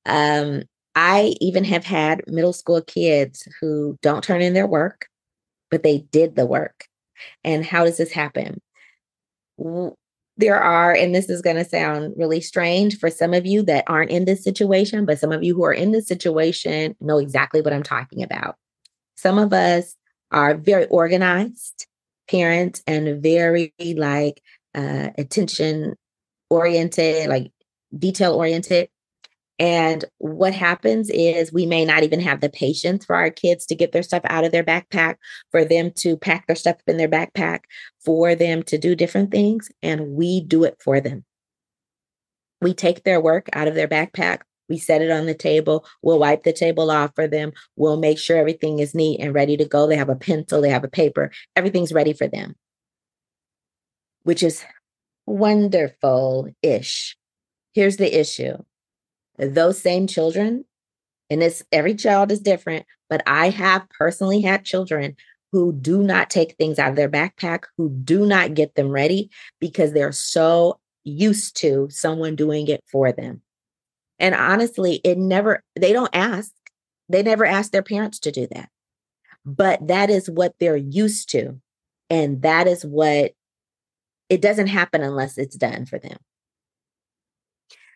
Um, 0.06 0.64
I 0.96 1.34
even 1.40 1.64
have 1.64 1.86
had 1.86 2.22
middle 2.28 2.54
school 2.54 2.82
kids 2.82 3.48
who 3.60 3.98
don't 4.02 4.24
turn 4.24 4.42
in 4.42 4.54
their 4.54 4.68
work, 4.68 5.08
but 5.72 5.82
they 5.82 6.00
did 6.12 6.36
the 6.36 6.46
work. 6.46 6.86
And 7.44 7.66
how 7.66 7.86
does 7.86 7.98
this 7.98 8.12
happen? 8.12 8.62
There 10.38 10.60
are, 10.60 10.94
and 10.94 11.16
this 11.16 11.30
is 11.30 11.42
going 11.42 11.56
to 11.56 11.66
sound 11.66 12.14
really 12.18 12.42
strange 12.42 13.00
for 13.00 13.10
some 13.10 13.34
of 13.34 13.46
you 13.46 13.64
that 13.64 13.86
aren't 13.88 14.12
in 14.12 14.26
this 14.26 14.44
situation, 14.44 15.06
but 15.06 15.20
some 15.20 15.32
of 15.32 15.42
you 15.42 15.56
who 15.56 15.64
are 15.64 15.74
in 15.74 15.92
this 15.92 16.08
situation 16.08 16.96
know 17.00 17.18
exactly 17.18 17.62
what 17.62 17.74
I'm 17.74 17.84
talking 17.84 18.22
about. 18.22 18.56
Some 19.16 19.40
of 19.40 19.54
us 19.54 19.96
are 20.32 20.56
very 20.56 20.86
organized 20.88 21.88
parents 22.30 22.82
and 22.88 23.22
very 23.22 23.74
like 23.96 24.42
uh, 24.76 25.10
attention 25.18 25.96
oriented, 26.50 27.28
like 27.28 27.52
detail 27.98 28.34
oriented. 28.34 28.90
And 29.60 30.04
what 30.18 30.54
happens 30.54 31.10
is 31.12 31.54
we 31.54 31.66
may 31.66 31.86
not 31.86 32.04
even 32.04 32.20
have 32.20 32.42
the 32.42 32.50
patience 32.50 33.06
for 33.06 33.16
our 33.16 33.30
kids 33.30 33.66
to 33.68 33.76
get 33.76 33.92
their 33.92 34.04
stuff 34.04 34.24
out 34.26 34.44
of 34.44 34.52
their 34.52 34.64
backpack, 34.64 35.16
for 35.52 35.64
them 35.64 35.92
to 35.98 36.18
pack 36.18 36.48
their 36.48 36.56
stuff 36.56 36.78
in 36.88 36.98
their 36.98 37.08
backpack, 37.08 37.60
for 38.04 38.34
them 38.34 38.64
to 38.64 38.78
do 38.78 38.96
different 38.96 39.32
things, 39.32 39.70
and 39.84 40.16
we 40.16 40.42
do 40.42 40.64
it 40.64 40.78
for 40.84 41.00
them. 41.00 41.24
We 42.62 42.74
take 42.74 43.04
their 43.04 43.22
work 43.22 43.48
out 43.54 43.68
of 43.68 43.76
their 43.76 43.88
backpack, 43.88 44.40
we 44.70 44.78
set 44.78 45.02
it 45.02 45.12
on 45.12 45.26
the 45.26 45.34
table, 45.34 45.86
we'll 46.02 46.20
wipe 46.20 46.44
the 46.44 46.54
table 46.54 46.92
off 46.92 47.12
for 47.16 47.28
them, 47.28 47.54
we'll 47.76 47.98
make 47.98 48.18
sure 48.18 48.38
everything 48.38 48.80
is 48.80 48.96
neat 48.96 49.20
and 49.20 49.34
ready 49.34 49.58
to 49.58 49.66
go. 49.66 49.88
They 49.88 49.96
have 49.96 50.10
a 50.10 50.16
pencil, 50.16 50.62
they 50.62 50.70
have 50.70 50.84
a 50.84 50.90
paper, 50.90 51.32
everything's 51.56 51.94
ready 51.94 52.14
for 52.14 52.28
them, 52.28 52.56
which 54.24 54.44
is 54.44 54.64
wonderful 55.26 56.50
ish. 56.62 57.18
Here's 57.74 57.98
the 57.98 58.20
issue 58.20 58.58
those 59.38 59.82
same 59.82 60.06
children, 60.08 60.66
and 61.30 61.42
it's 61.42 61.64
every 61.72 61.96
child 61.96 62.32
is 62.32 62.40
different, 62.40 62.86
but 63.10 63.24
I 63.26 63.50
have 63.50 63.90
personally 63.90 64.42
had 64.42 64.64
children 64.64 65.16
who 65.52 65.72
do 65.72 66.04
not 66.04 66.30
take 66.30 66.56
things 66.56 66.80
out 66.80 66.90
of 66.90 66.96
their 66.96 67.10
backpack, 67.10 67.66
who 67.78 67.90
do 67.90 68.26
not 68.26 68.56
get 68.56 68.76
them 68.76 68.90
ready 68.90 69.30
because 69.60 69.94
they're 69.94 70.12
so 70.12 70.80
used 71.04 71.56
to 71.58 71.88
someone 71.92 72.36
doing 72.36 72.68
it 72.68 72.84
for 72.92 73.12
them. 73.12 73.42
And 74.24 74.36
honestly, 74.36 75.02
it 75.04 75.18
never, 75.18 75.62
they 75.76 75.92
don't 75.92 76.16
ask, 76.16 76.54
they 77.10 77.24
never 77.24 77.46
ask 77.46 77.74
their 77.74 77.84
parents 77.84 78.20
to 78.20 78.32
do 78.32 78.48
that. 78.54 78.70
But 79.46 79.86
that 79.90 80.10
is 80.10 80.30
what 80.30 80.56
they're 80.62 80.78
used 80.78 81.30
to. 81.32 81.60
And 82.10 82.42
that 82.42 82.66
is 82.66 82.86
what 82.86 83.34
it 84.30 84.42
doesn't 84.42 84.68
happen 84.68 85.04
unless 85.04 85.38
it's 85.38 85.58
done 85.58 85.86
for 85.86 86.00
them. 86.00 86.16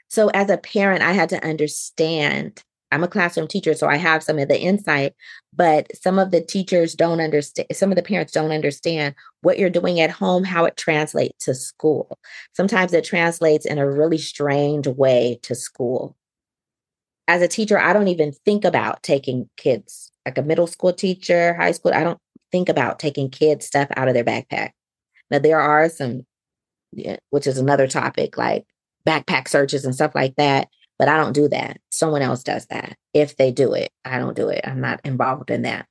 So, 0.10 0.28
as 0.32 0.50
a 0.50 0.58
parent, 0.58 1.02
I 1.02 1.14
had 1.14 1.30
to 1.30 1.42
understand. 1.48 2.62
I'm 2.92 3.06
a 3.06 3.08
classroom 3.08 3.48
teacher, 3.48 3.74
so 3.74 3.88
I 3.88 3.96
have 3.96 4.22
some 4.22 4.38
of 4.38 4.50
the 4.50 4.60
insight, 4.60 5.14
but 5.54 5.88
some 5.96 6.20
of 6.20 6.32
the 6.32 6.42
teachers 6.42 6.94
don't 6.94 7.22
understand, 7.22 7.68
some 7.72 7.90
of 7.90 7.96
the 7.96 8.04
parents 8.04 8.34
don't 8.34 8.52
understand 8.52 9.16
what 9.42 9.60
you're 9.60 9.70
doing 9.70 10.02
at 10.02 10.10
home, 10.10 10.44
how 10.44 10.66
it 10.66 10.76
translates 10.76 11.46
to 11.46 11.56
school. 11.56 12.20
Sometimes 12.54 12.92
it 12.92 13.06
translates 13.06 13.66
in 13.66 13.78
a 13.78 13.90
really 13.90 14.18
strange 14.18 14.88
way 14.88 15.40
to 15.44 15.56
school. 15.56 16.17
As 17.28 17.42
a 17.42 17.48
teacher, 17.48 17.78
I 17.78 17.94
don't 17.94 18.08
even 18.08 18.32
think 18.46 18.64
about 18.64 19.04
taking 19.04 19.50
kids, 19.58 20.12
like 20.26 20.38
a 20.38 20.44
middle 20.44 20.68
school 20.68 20.94
teacher, 20.94 21.54
high 21.56 21.72
school, 21.72 21.94
I 21.94 22.04
don't 22.04 22.20
think 22.52 22.70
about 22.70 23.00
taking 23.00 23.30
kids' 23.30 23.66
stuff 23.66 23.90
out 23.98 24.08
of 24.08 24.14
their 24.14 24.24
backpack. 24.24 24.72
Now, 25.30 25.40
there 25.40 25.60
are 25.60 25.90
some, 25.90 26.26
which 27.30 27.48
is 27.48 27.58
another 27.58 27.88
topic, 27.88 28.38
like 28.38 28.66
backpack 29.06 29.48
searches 29.48 29.84
and 29.84 29.94
stuff 29.94 30.16
like 30.16 30.36
that. 30.38 30.70
But 30.98 31.10
I 31.10 31.18
don't 31.18 31.34
do 31.34 31.48
that. 31.50 31.80
Someone 31.92 32.22
else 32.22 32.44
does 32.44 32.66
that. 32.68 32.98
If 33.14 33.38
they 33.38 33.52
do 33.52 33.74
it, 33.74 33.92
I 34.04 34.18
don't 34.18 34.36
do 34.36 34.50
it. 34.50 34.62
I'm 34.64 34.82
not 34.82 35.00
involved 35.04 35.52
in 35.52 35.62
that. 35.64 35.86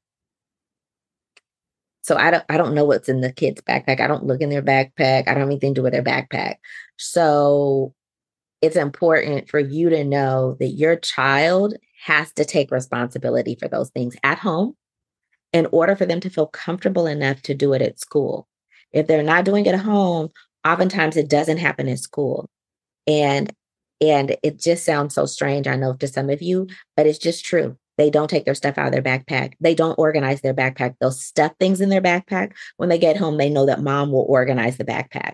So 2.02 2.16
I 2.16 2.31
don't 2.31 2.45
I 2.49 2.57
don't 2.57 2.75
know 2.75 2.85
what's 2.85 3.09
in 3.09 3.21
the 3.21 3.33
kids' 3.33 3.61
backpack. 3.62 4.00
I 4.00 4.07
don't 4.07 4.26
look 4.26 4.40
in 4.40 4.49
their 4.49 4.62
backpack. 4.62 5.28
I 5.28 5.33
don't 5.33 5.40
have 5.40 5.49
anything 5.49 5.75
to 5.75 5.81
do 5.81 5.83
with 5.83 5.93
their 5.93 6.02
backpack. 6.02 6.57
So 6.97 7.95
it's 8.63 8.77
important 8.77 9.49
for 9.51 9.59
you 9.59 9.91
to 9.91 10.05
know 10.05 10.57
that 10.61 10.69
your 10.69 10.97
child 10.97 11.75
has 12.05 12.33
to 12.33 12.45
take 12.45 12.71
responsibility 12.71 13.57
for 13.59 13.69
those 13.69 13.91
things 13.91 14.17
at 14.23 14.39
home 14.39 14.75
in 15.53 15.67
order 15.73 15.97
for 15.97 16.07
them 16.07 16.21
to 16.21 16.31
feel 16.31 16.47
comfortable 16.47 17.07
enough 17.07 17.43
to 17.43 17.55
do 17.55 17.73
it 17.73 17.83
at 17.83 18.01
school. 18.01 18.49
If 18.93 19.07
they're 19.07 19.23
not 19.23 19.45
doing 19.45 19.67
it 19.67 19.75
at 19.75 19.81
home, 19.81 20.31
oftentimes 20.67 21.17
it 21.17 21.29
doesn't 21.29 21.59
happen 21.59 21.89
in 21.89 21.97
school. 21.97 22.49
And 23.07 23.53
and 24.01 24.37
it 24.43 24.61
just 24.61 24.85
sounds 24.85 25.15
so 25.15 25.25
strange, 25.25 25.67
I 25.67 25.77
know 25.77 25.95
to 25.95 26.07
some 26.07 26.29
of 26.29 26.43
you, 26.43 26.67
but 26.97 27.07
it's 27.07 27.19
just 27.19 27.47
true. 27.47 27.79
They 27.97 28.11
don't 28.11 28.29
take 28.29 28.45
their 28.45 28.55
stuff 28.55 28.77
out 28.77 28.89
of 28.89 28.93
their 28.93 29.03
backpack. 29.03 29.55
They 29.59 29.75
don't 29.75 29.99
organize 29.99 30.43
their 30.43 30.53
backpack. 30.53 30.97
They'll 31.01 31.13
stuff 31.13 31.53
things 31.59 31.81
in 31.81 31.89
their 31.89 32.03
backpack. 32.03 32.53
When 32.77 32.91
they 32.91 32.99
get 32.99 33.17
home, 33.17 33.39
they 33.39 33.49
know 33.49 33.65
that 33.65 33.83
mom 33.83 34.13
will 34.13 34.27
organize 34.29 34.77
the 34.77 34.85
backpack. 34.85 35.33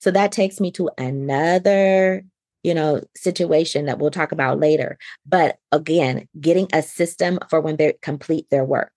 So 0.00 0.12
that 0.12 0.30
takes 0.30 0.60
me 0.60 0.70
to 0.72 0.90
another, 0.96 2.24
you 2.68 2.74
know, 2.74 3.00
situation 3.16 3.86
that 3.86 3.98
we'll 3.98 4.10
talk 4.10 4.30
about 4.30 4.60
later. 4.60 4.98
But 5.24 5.56
again, 5.72 6.28
getting 6.38 6.68
a 6.74 6.82
system 6.82 7.38
for 7.48 7.62
when 7.62 7.76
they 7.76 7.94
complete 8.02 8.44
their 8.50 8.64
work. 8.64 8.92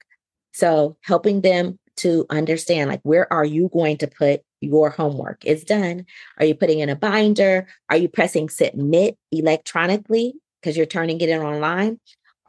So 0.51 0.97
helping 1.03 1.39
them 1.39 1.79
to 1.97 2.25
understand 2.29 2.89
like 2.89 2.99
where 3.03 3.31
are 3.31 3.45
you 3.45 3.69
going 3.71 3.97
to 3.99 4.07
put 4.07 4.41
your 4.59 4.89
homework? 4.89 5.45
Is 5.45 5.63
done. 5.63 6.05
Are 6.37 6.45
you 6.45 6.53
putting 6.53 6.79
in 6.79 6.89
a 6.89 6.97
binder? 6.97 7.65
Are 7.89 7.95
you 7.95 8.09
pressing 8.09 8.49
submit 8.49 9.17
electronically 9.31 10.33
because 10.61 10.75
you're 10.75 10.85
turning 10.85 11.21
it 11.21 11.29
in 11.29 11.39
online? 11.39 11.97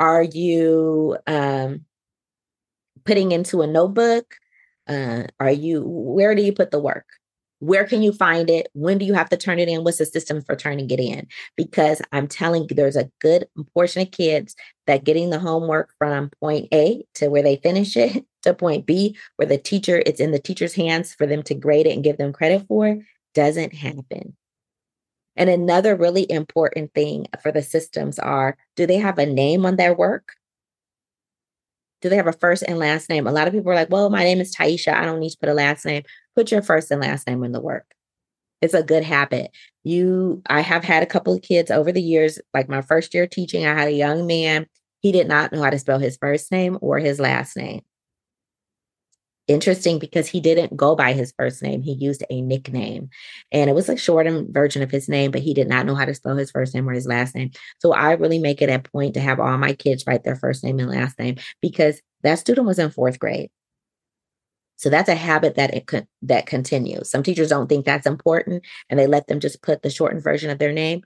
Are 0.00 0.24
you 0.24 1.18
um, 1.28 1.84
putting 3.04 3.30
into 3.30 3.62
a 3.62 3.68
notebook? 3.68 4.34
Uh, 4.88 5.22
are 5.38 5.52
you 5.52 5.84
where 5.86 6.34
do 6.34 6.42
you 6.42 6.52
put 6.52 6.72
the 6.72 6.80
work 6.80 7.06
where 7.62 7.84
can 7.84 8.02
you 8.02 8.12
find 8.12 8.50
it? 8.50 8.66
When 8.72 8.98
do 8.98 9.04
you 9.04 9.14
have 9.14 9.28
to 9.28 9.36
turn 9.36 9.60
it 9.60 9.68
in? 9.68 9.84
What's 9.84 9.98
the 9.98 10.04
system 10.04 10.42
for 10.42 10.56
turning 10.56 10.90
it 10.90 10.98
in? 10.98 11.28
Because 11.56 12.02
I'm 12.10 12.26
telling 12.26 12.66
you, 12.68 12.74
there's 12.74 12.96
a 12.96 13.08
good 13.20 13.46
portion 13.72 14.02
of 14.02 14.10
kids 14.10 14.56
that 14.88 15.04
getting 15.04 15.30
the 15.30 15.38
homework 15.38 15.94
from 15.96 16.30
point 16.40 16.66
A 16.74 17.04
to 17.14 17.28
where 17.28 17.44
they 17.44 17.54
finish 17.54 17.96
it 17.96 18.26
to 18.42 18.52
point 18.52 18.84
B, 18.84 19.16
where 19.36 19.46
the 19.46 19.58
teacher, 19.58 20.02
it's 20.04 20.18
in 20.18 20.32
the 20.32 20.40
teacher's 20.40 20.74
hands 20.74 21.14
for 21.14 21.24
them 21.24 21.40
to 21.44 21.54
grade 21.54 21.86
it 21.86 21.92
and 21.92 22.02
give 22.02 22.16
them 22.16 22.32
credit 22.32 22.66
for, 22.66 22.98
doesn't 23.32 23.74
happen. 23.74 24.36
And 25.36 25.48
another 25.48 25.94
really 25.94 26.28
important 26.28 26.92
thing 26.94 27.28
for 27.44 27.52
the 27.52 27.62
systems 27.62 28.18
are 28.18 28.56
do 28.74 28.88
they 28.88 28.98
have 28.98 29.18
a 29.18 29.26
name 29.26 29.64
on 29.64 29.76
their 29.76 29.94
work? 29.94 30.32
Do 32.00 32.08
they 32.08 32.16
have 32.16 32.26
a 32.26 32.32
first 32.32 32.64
and 32.66 32.80
last 32.80 33.08
name? 33.08 33.28
A 33.28 33.32
lot 33.32 33.46
of 33.46 33.54
people 33.54 33.70
are 33.70 33.76
like, 33.76 33.88
well, 33.88 34.10
my 34.10 34.24
name 34.24 34.40
is 34.40 34.52
Taisha. 34.52 34.92
I 34.92 35.04
don't 35.04 35.20
need 35.20 35.30
to 35.30 35.38
put 35.38 35.48
a 35.48 35.54
last 35.54 35.86
name. 35.86 36.02
Put 36.36 36.50
your 36.50 36.62
first 36.62 36.90
and 36.90 37.00
last 37.00 37.26
name 37.26 37.44
in 37.44 37.52
the 37.52 37.60
work. 37.60 37.86
It's 38.60 38.74
a 38.74 38.82
good 38.82 39.02
habit. 39.02 39.50
You, 39.84 40.42
I 40.46 40.60
have 40.60 40.84
had 40.84 41.02
a 41.02 41.06
couple 41.06 41.34
of 41.34 41.42
kids 41.42 41.70
over 41.70 41.90
the 41.90 42.02
years, 42.02 42.38
like 42.54 42.68
my 42.68 42.80
first 42.80 43.12
year 43.12 43.26
teaching, 43.26 43.66
I 43.66 43.74
had 43.74 43.88
a 43.88 43.92
young 43.92 44.26
man. 44.26 44.66
He 45.00 45.10
did 45.10 45.26
not 45.26 45.52
know 45.52 45.62
how 45.62 45.70
to 45.70 45.78
spell 45.78 45.98
his 45.98 46.16
first 46.16 46.52
name 46.52 46.78
or 46.80 46.98
his 46.98 47.18
last 47.18 47.56
name 47.56 47.82
interesting 49.48 49.98
because 49.98 50.28
he 50.28 50.40
didn't 50.40 50.76
go 50.76 50.94
by 50.94 51.12
his 51.12 51.32
first 51.36 51.62
name. 51.62 51.82
He 51.82 51.92
used 51.92 52.24
a 52.30 52.40
nickname 52.40 53.10
and 53.50 53.68
it 53.68 53.74
was 53.74 53.88
a 53.88 53.96
shortened 53.96 54.52
version 54.52 54.82
of 54.82 54.90
his 54.90 55.08
name, 55.08 55.30
but 55.30 55.42
he 55.42 55.54
did 55.54 55.68
not 55.68 55.86
know 55.86 55.94
how 55.94 56.04
to 56.04 56.14
spell 56.14 56.36
his 56.36 56.50
first 56.50 56.74
name 56.74 56.88
or 56.88 56.92
his 56.92 57.06
last 57.06 57.34
name. 57.34 57.50
So 57.78 57.92
I 57.92 58.12
really 58.12 58.38
make 58.38 58.62
it 58.62 58.70
a 58.70 58.78
point 58.78 59.14
to 59.14 59.20
have 59.20 59.40
all 59.40 59.58
my 59.58 59.74
kids 59.74 60.04
write 60.06 60.24
their 60.24 60.36
first 60.36 60.62
name 60.64 60.78
and 60.78 60.90
last 60.90 61.18
name 61.18 61.36
because 61.60 62.00
that 62.22 62.38
student 62.38 62.66
was 62.66 62.78
in 62.78 62.90
fourth 62.90 63.18
grade. 63.18 63.50
So 64.82 64.90
that's 64.90 65.08
a 65.08 65.14
habit 65.14 65.54
that 65.54 65.72
it 65.72 66.08
that 66.22 66.46
continues. 66.46 67.08
Some 67.08 67.22
teachers 67.22 67.50
don't 67.50 67.68
think 67.68 67.86
that's 67.86 68.04
important 68.04 68.64
and 68.90 68.98
they 68.98 69.06
let 69.06 69.28
them 69.28 69.38
just 69.38 69.62
put 69.62 69.82
the 69.82 69.90
shortened 69.90 70.24
version 70.24 70.50
of 70.50 70.58
their 70.58 70.72
name. 70.72 71.04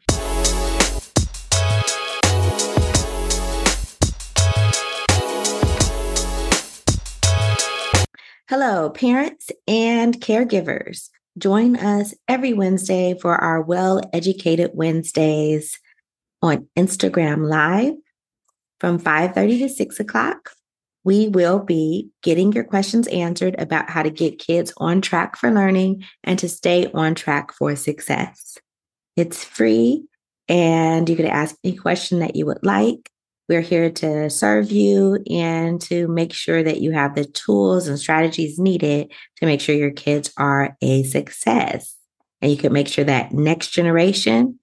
Hello, 8.48 8.88
parents 8.88 9.50
and 9.68 10.18
caregivers. 10.22 11.10
Join 11.36 11.76
us 11.76 12.14
every 12.26 12.54
Wednesday 12.54 13.14
for 13.20 13.36
our 13.36 13.60
Well 13.60 14.00
Educated 14.14 14.70
Wednesdays 14.72 15.78
on 16.40 16.66
Instagram 16.78 17.46
Live 17.46 17.92
from 18.80 18.98
5:30 18.98 19.58
to 19.58 19.68
6 19.68 20.00
o'clock. 20.00 20.55
We 21.06 21.28
will 21.28 21.60
be 21.60 22.10
getting 22.24 22.52
your 22.52 22.64
questions 22.64 23.06
answered 23.06 23.54
about 23.60 23.88
how 23.88 24.02
to 24.02 24.10
get 24.10 24.40
kids 24.40 24.72
on 24.78 25.00
track 25.00 25.36
for 25.36 25.52
learning 25.52 26.02
and 26.24 26.36
to 26.40 26.48
stay 26.48 26.90
on 26.92 27.14
track 27.14 27.52
for 27.52 27.76
success. 27.76 28.58
It's 29.14 29.44
free 29.44 30.08
and 30.48 31.08
you 31.08 31.14
can 31.14 31.26
ask 31.26 31.54
any 31.62 31.76
question 31.76 32.18
that 32.18 32.34
you 32.34 32.44
would 32.46 32.66
like. 32.66 33.08
We're 33.48 33.60
here 33.60 33.88
to 33.88 34.28
serve 34.28 34.72
you 34.72 35.22
and 35.30 35.80
to 35.82 36.08
make 36.08 36.32
sure 36.32 36.64
that 36.64 36.80
you 36.80 36.90
have 36.90 37.14
the 37.14 37.24
tools 37.24 37.86
and 37.86 38.00
strategies 38.00 38.58
needed 38.58 39.12
to 39.36 39.46
make 39.46 39.60
sure 39.60 39.76
your 39.76 39.92
kids 39.92 40.32
are 40.36 40.76
a 40.82 41.04
success. 41.04 41.94
and 42.42 42.50
you 42.50 42.56
can 42.56 42.72
make 42.72 42.88
sure 42.88 43.04
that 43.04 43.32
next 43.32 43.68
generation 43.68 44.58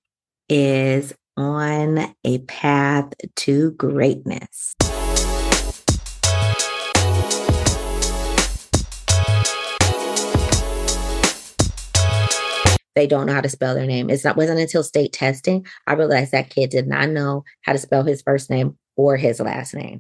is 0.50 1.14
on 1.38 2.14
a 2.26 2.40
path 2.40 3.14
to 3.38 3.72
greatness. 3.72 4.76
They 12.96 13.08
don't 13.08 13.26
know 13.26 13.34
how 13.34 13.42
to 13.42 13.50
spell 13.50 13.76
their 13.76 13.86
name. 13.86 14.10
It's 14.10 14.24
not 14.24 14.38
wasn't 14.38 14.60
until 14.60 14.84
state 14.84 15.14
testing 15.14 15.66
I 15.88 15.94
realized 15.94 16.32
that 16.32 16.50
kid 16.50 16.70
did 16.70 16.88
not 16.88 17.10
know 17.10 17.44
how 17.62 17.74
to 17.74 17.80
spell 17.80 18.04
his 18.04 18.22
first 18.22 18.50
name 18.50 18.78
or 18.96 19.18
his 19.18 19.40
last 19.40 19.74
name. 19.74 20.00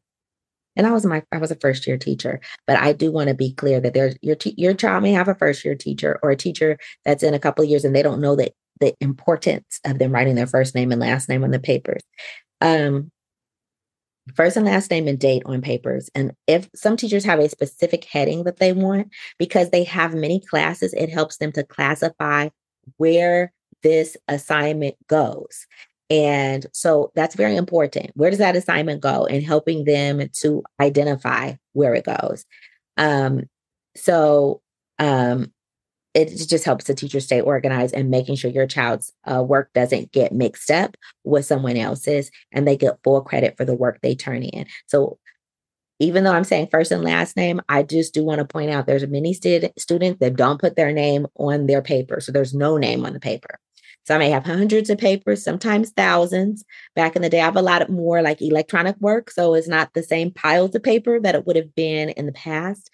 And 0.75 0.87
I 0.87 0.91
was 0.91 1.05
my 1.05 1.23
I 1.31 1.37
was 1.37 1.51
a 1.51 1.55
first 1.55 1.85
year 1.85 1.97
teacher, 1.97 2.39
but 2.65 2.77
I 2.77 2.93
do 2.93 3.11
want 3.11 3.29
to 3.29 3.35
be 3.35 3.53
clear 3.53 3.79
that 3.79 3.93
there's 3.93 4.15
your 4.21 4.35
te- 4.35 4.55
your 4.57 4.73
child 4.73 5.03
may 5.03 5.13
have 5.13 5.27
a 5.27 5.35
first 5.35 5.63
year 5.63 5.75
teacher 5.75 6.19
or 6.23 6.31
a 6.31 6.35
teacher 6.35 6.77
that's 7.05 7.23
in 7.23 7.33
a 7.33 7.39
couple 7.39 7.63
years 7.63 7.85
and 7.85 7.95
they 7.95 8.01
don't 8.01 8.21
know 8.21 8.35
that 8.35 8.53
the 8.79 8.95
importance 8.99 9.79
of 9.85 9.99
them 9.99 10.11
writing 10.11 10.35
their 10.35 10.47
first 10.47 10.73
name 10.73 10.91
and 10.91 10.99
last 10.99 11.29
name 11.29 11.43
on 11.43 11.51
the 11.51 11.59
papers. 11.59 12.01
Um, 12.59 13.11
first 14.35 14.57
and 14.57 14.65
last 14.65 14.89
name 14.89 15.07
and 15.07 15.19
date 15.19 15.43
on 15.45 15.61
papers. 15.61 16.09
And 16.15 16.31
if 16.47 16.69
some 16.73 16.97
teachers 16.97 17.25
have 17.25 17.39
a 17.39 17.49
specific 17.49 18.05
heading 18.05 18.45
that 18.45 18.57
they 18.57 18.73
want, 18.73 19.09
because 19.37 19.69
they 19.69 19.83
have 19.83 20.15
many 20.15 20.39
classes, 20.39 20.93
it 20.93 21.09
helps 21.09 21.37
them 21.37 21.51
to 21.53 21.63
classify 21.63 22.49
where 22.97 23.51
this 23.81 24.17
assignment 24.27 24.95
goes. 25.07 25.67
And 26.09 26.65
so 26.73 27.11
that's 27.15 27.35
very 27.35 27.55
important. 27.55 28.11
Where 28.15 28.29
does 28.29 28.39
that 28.39 28.55
assignment 28.55 29.01
go? 29.01 29.25
And 29.25 29.43
helping 29.43 29.85
them 29.85 30.21
to 30.41 30.63
identify 30.79 31.53
where 31.73 31.95
it 31.95 32.05
goes. 32.05 32.45
Um, 32.97 33.43
so 33.95 34.61
um, 34.99 35.51
it 36.13 36.29
just 36.47 36.65
helps 36.65 36.85
the 36.85 36.93
teacher 36.93 37.19
stay 37.19 37.41
organized 37.41 37.95
and 37.95 38.11
making 38.11 38.35
sure 38.35 38.51
your 38.51 38.67
child's 38.67 39.11
uh, 39.25 39.41
work 39.41 39.71
doesn't 39.73 40.11
get 40.11 40.31
mixed 40.31 40.69
up 40.69 40.95
with 41.23 41.45
someone 41.45 41.77
else's 41.77 42.29
and 42.51 42.67
they 42.67 42.77
get 42.77 42.99
full 43.03 43.21
credit 43.21 43.57
for 43.57 43.65
the 43.65 43.75
work 43.75 43.99
they 44.01 44.13
turn 44.13 44.43
in. 44.43 44.67
So 44.85 45.17
even 46.03 46.23
though 46.23 46.33
I'm 46.33 46.43
saying 46.43 46.67
first 46.71 46.91
and 46.91 47.03
last 47.03 47.37
name, 47.37 47.61
I 47.69 47.83
just 47.83 48.13
do 48.13 48.23
want 48.23 48.39
to 48.39 48.45
point 48.45 48.69
out 48.69 48.85
there's 48.85 49.07
many 49.07 49.33
student, 49.33 49.79
students 49.79 50.19
that 50.19 50.35
don't 50.35 50.59
put 50.59 50.75
their 50.75 50.91
name 50.91 51.27
on 51.37 51.67
their 51.67 51.81
paper. 51.81 52.19
So 52.19 52.31
there's 52.31 52.53
no 52.53 52.77
name 52.77 53.05
on 53.05 53.13
the 53.13 53.19
paper. 53.19 53.59
So 54.05 54.15
I 54.15 54.17
may 54.17 54.29
have 54.29 54.45
hundreds 54.45 54.89
of 54.89 54.97
papers, 54.97 55.43
sometimes 55.43 55.91
thousands. 55.91 56.65
Back 56.95 57.15
in 57.15 57.21
the 57.21 57.29
day, 57.29 57.39
I 57.39 57.45
have 57.45 57.55
a 57.55 57.61
lot 57.61 57.89
more 57.89 58.21
like 58.21 58.41
electronic 58.41 58.97
work. 58.99 59.31
So 59.31 59.53
it's 59.53 59.67
not 59.67 59.93
the 59.93 60.03
same 60.03 60.31
piles 60.31 60.75
of 60.75 60.83
paper 60.83 61.19
that 61.21 61.35
it 61.35 61.47
would 61.47 61.55
have 61.55 61.73
been 61.73 62.09
in 62.09 62.25
the 62.25 62.33
past. 62.33 62.89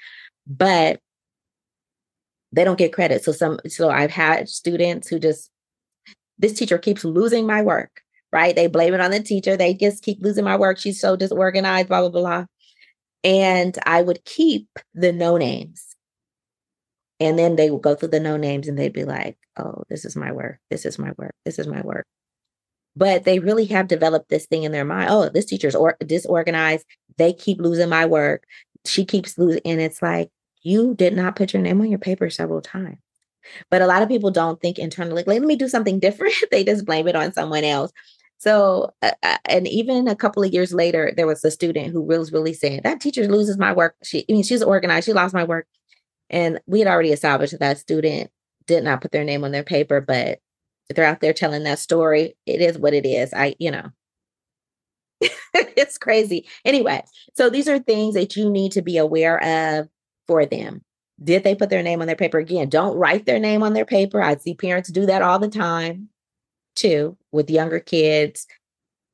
But 0.45 0.99
they 2.51 2.63
don't 2.63 2.77
get 2.77 2.93
credit. 2.93 3.23
So 3.23 3.31
some 3.31 3.59
so 3.67 3.89
I've 3.89 4.11
had 4.11 4.49
students 4.49 5.07
who 5.07 5.19
just 5.19 5.49
this 6.37 6.53
teacher 6.53 6.77
keeps 6.77 7.03
losing 7.03 7.45
my 7.45 7.61
work, 7.61 8.01
right? 8.31 8.55
They 8.55 8.67
blame 8.67 8.93
it 8.93 9.01
on 9.01 9.11
the 9.11 9.21
teacher. 9.21 9.57
They 9.57 9.73
just 9.73 10.03
keep 10.03 10.19
losing 10.21 10.45
my 10.45 10.55
work. 10.57 10.77
She's 10.77 11.01
so 11.01 11.15
disorganized, 11.15 11.89
blah, 11.89 12.01
blah, 12.01 12.09
blah. 12.09 12.45
And 13.23 13.77
I 13.85 14.01
would 14.01 14.23
keep 14.25 14.67
the 14.93 15.11
no 15.11 15.37
names. 15.37 15.85
And 17.19 17.37
then 17.37 17.55
they 17.57 17.69
would 17.69 17.81
go 17.81 17.95
through 17.95 18.09
the 18.09 18.19
no 18.19 18.37
names 18.37 18.67
and 18.67 18.77
they'd 18.79 18.93
be 18.93 19.03
like, 19.03 19.37
oh, 19.57 19.83
this 19.89 20.05
is 20.05 20.15
my 20.15 20.31
work. 20.31 20.59
This 20.69 20.85
is 20.85 20.97
my 20.97 21.11
work. 21.17 21.35
This 21.45 21.59
is 21.59 21.67
my 21.67 21.81
work. 21.81 22.05
But 22.95 23.25
they 23.25 23.39
really 23.39 23.65
have 23.65 23.87
developed 23.87 24.29
this 24.29 24.45
thing 24.45 24.63
in 24.63 24.71
their 24.71 24.85
mind. 24.85 25.09
Oh, 25.11 25.29
this 25.29 25.45
teacher's 25.45 25.75
or- 25.75 25.97
disorganized. 26.05 26.85
They 27.17 27.33
keep 27.33 27.59
losing 27.59 27.89
my 27.89 28.05
work. 28.05 28.45
She 28.85 29.05
keeps 29.05 29.37
losing. 29.37 29.61
And 29.65 29.81
it's 29.81 30.01
like, 30.01 30.29
you 30.61 30.95
did 30.95 31.15
not 31.15 31.35
put 31.35 31.53
your 31.53 31.61
name 31.61 31.81
on 31.81 31.89
your 31.89 31.99
paper 31.99 32.29
several 32.29 32.61
times. 32.61 32.97
But 33.69 33.81
a 33.81 33.87
lot 33.87 34.01
of 34.01 34.09
people 34.09 34.31
don't 34.31 34.59
think 34.61 34.77
internally, 34.77 35.23
like, 35.25 35.27
let 35.27 35.41
me 35.41 35.55
do 35.55 35.67
something 35.69 35.99
different. 35.99 36.33
they 36.51 36.63
just 36.63 36.85
blame 36.85 37.07
it 37.07 37.15
on 37.15 37.33
someone 37.33 37.63
else. 37.63 37.91
So, 38.39 38.93
uh, 39.01 39.11
uh, 39.21 39.37
and 39.45 39.67
even 39.67 40.07
a 40.07 40.15
couple 40.15 40.43
of 40.43 40.53
years 40.53 40.73
later, 40.73 41.11
there 41.15 41.27
was 41.27 41.43
a 41.43 41.51
student 41.51 41.91
who 41.91 42.01
was 42.01 42.31
really 42.31 42.53
saying 42.53 42.81
that 42.83 43.01
teacher 43.01 43.27
loses 43.27 43.57
my 43.57 43.73
work. 43.73 43.95
She, 44.01 44.25
I 44.29 44.31
mean, 44.31 44.43
she's 44.43 44.63
organized. 44.63 45.05
She 45.05 45.13
lost 45.13 45.33
my 45.33 45.43
work, 45.43 45.67
and 46.29 46.59
we 46.65 46.79
had 46.79 46.87
already 46.87 47.11
established 47.11 47.51
that, 47.51 47.59
that 47.59 47.77
student 47.79 48.31
did 48.65 48.85
not 48.85 49.01
put 49.01 49.11
their 49.11 49.25
name 49.25 49.43
on 49.43 49.51
their 49.51 49.63
paper. 49.63 49.99
But 49.99 50.39
they're 50.89 51.05
out 51.05 51.19
there 51.19 51.33
telling 51.33 51.63
that 51.63 51.79
story. 51.79 52.37
It 52.45 52.61
is 52.61 52.77
what 52.77 52.93
it 52.93 53.05
is. 53.05 53.33
I, 53.33 53.55
you 53.59 53.71
know, 53.71 53.89
it's 55.53 55.97
crazy. 55.97 56.47
Anyway, 56.63 57.03
so 57.35 57.49
these 57.49 57.67
are 57.67 57.79
things 57.79 58.15
that 58.15 58.37
you 58.37 58.49
need 58.49 58.71
to 58.71 58.81
be 58.81 58.97
aware 58.97 59.43
of 59.43 59.89
for 60.27 60.45
them. 60.45 60.81
Did 61.21 61.43
they 61.43 61.55
put 61.55 61.69
their 61.69 61.83
name 61.83 61.99
on 61.99 62.07
their 62.07 62.15
paper? 62.15 62.37
Again, 62.37 62.69
don't 62.69 62.95
write 62.95 63.25
their 63.25 63.39
name 63.39 63.63
on 63.63 63.73
their 63.73 63.83
paper. 63.83 64.21
I 64.21 64.37
see 64.37 64.53
parents 64.53 64.89
do 64.89 65.05
that 65.07 65.21
all 65.21 65.39
the 65.39 65.49
time 65.49 66.07
too 66.75 67.17
with 67.31 67.49
younger 67.49 67.79
kids. 67.79 68.47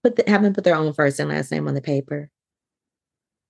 Put 0.03 0.17
the, 0.17 0.23
have 0.27 0.43
them 0.43 0.53
put 0.53 0.63
their 0.63 0.75
own 0.75 0.93
first 0.93 1.19
and 1.19 1.29
last 1.29 1.51
name 1.51 1.67
on 1.67 1.73
the 1.73 1.81
paper. 1.81 2.29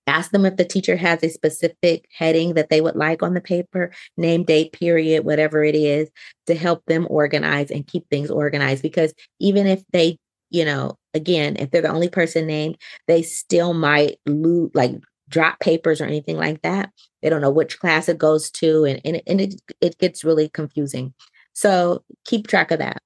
Ask 0.08 0.30
them 0.30 0.46
if 0.46 0.56
the 0.56 0.64
teacher 0.64 0.96
has 0.96 1.22
a 1.22 1.28
specific 1.28 2.06
heading 2.16 2.54
that 2.54 2.70
they 2.70 2.80
would 2.80 2.94
like 2.94 3.22
on 3.22 3.34
the 3.34 3.40
paper, 3.40 3.92
name, 4.16 4.44
date, 4.44 4.72
period, 4.72 5.24
whatever 5.24 5.64
it 5.64 5.74
is, 5.74 6.08
to 6.46 6.54
help 6.54 6.84
them 6.86 7.08
organize 7.10 7.72
and 7.72 7.86
keep 7.86 8.08
things 8.08 8.30
organized. 8.30 8.82
Because 8.82 9.12
even 9.40 9.66
if 9.66 9.82
they, 9.92 10.16
you 10.50 10.64
know, 10.64 10.96
again, 11.12 11.56
if 11.58 11.70
they're 11.72 11.82
the 11.82 11.92
only 11.92 12.08
person 12.08 12.46
named, 12.46 12.76
they 13.08 13.22
still 13.22 13.74
might 13.74 14.18
lose, 14.26 14.70
like 14.74 14.92
drop 15.28 15.58
papers 15.58 16.00
or 16.00 16.04
anything 16.04 16.36
like 16.36 16.62
that. 16.62 16.90
They 17.20 17.28
don't 17.28 17.40
know 17.40 17.50
which 17.50 17.80
class 17.80 18.08
it 18.08 18.16
goes 18.16 18.48
to, 18.52 18.84
and, 18.84 19.00
and, 19.04 19.20
and 19.26 19.40
it, 19.40 19.60
it 19.80 19.98
gets 19.98 20.24
really 20.24 20.48
confusing. 20.48 21.14
So 21.52 22.04
keep 22.24 22.46
track 22.46 22.70
of 22.70 22.78
that. 22.78 23.02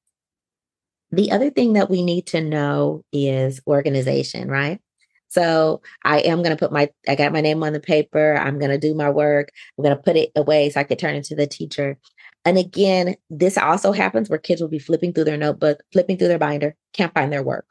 The 1.13 1.33
other 1.33 1.51
thing 1.51 1.73
that 1.75 1.91
we 1.91 2.03
need 2.03 2.27
to 2.29 2.41
know 2.41 3.05
is 3.13 3.61
organization, 3.67 4.49
right? 4.49 4.81
So 5.29 5.81
I 6.05 6.19
am 6.21 6.39
going 6.39 6.57
to 6.57 6.57
put 6.57 6.73
my, 6.73 6.91
I 7.09 7.15
got 7.15 7.33
my 7.33 7.41
name 7.41 7.63
on 7.63 7.73
the 7.73 7.81
paper. 7.81 8.37
I'm 8.37 8.59
going 8.59 8.71
to 8.71 8.79
do 8.79 8.95
my 8.95 9.11
work. 9.11 9.51
I'm 9.79 9.85
going 9.85 9.97
to 9.97 10.03
put 10.03 10.17
it 10.17 10.31
away 10.35 10.71
so 10.71 10.81
I 10.81 10.85
could 10.85 10.99
turn 10.99 11.15
it 11.15 11.25
to 11.25 11.37
the 11.37 11.47
teacher. 11.47 11.99
And 12.45 12.59
again, 12.59 13.15
this 13.29 13.57
also 13.57 13.93
happens 13.93 14.29
where 14.29 14.39
kids 14.39 14.61
will 14.61 14.69
be 14.69 14.79
flipping 14.79 15.13
through 15.13 15.25
their 15.25 15.37
notebook, 15.37 15.83
flipping 15.93 16.17
through 16.17 16.29
their 16.29 16.39
binder, 16.39 16.75
can't 16.93 17.15
find 17.15 17.33
their 17.33 17.43
work. 17.43 17.67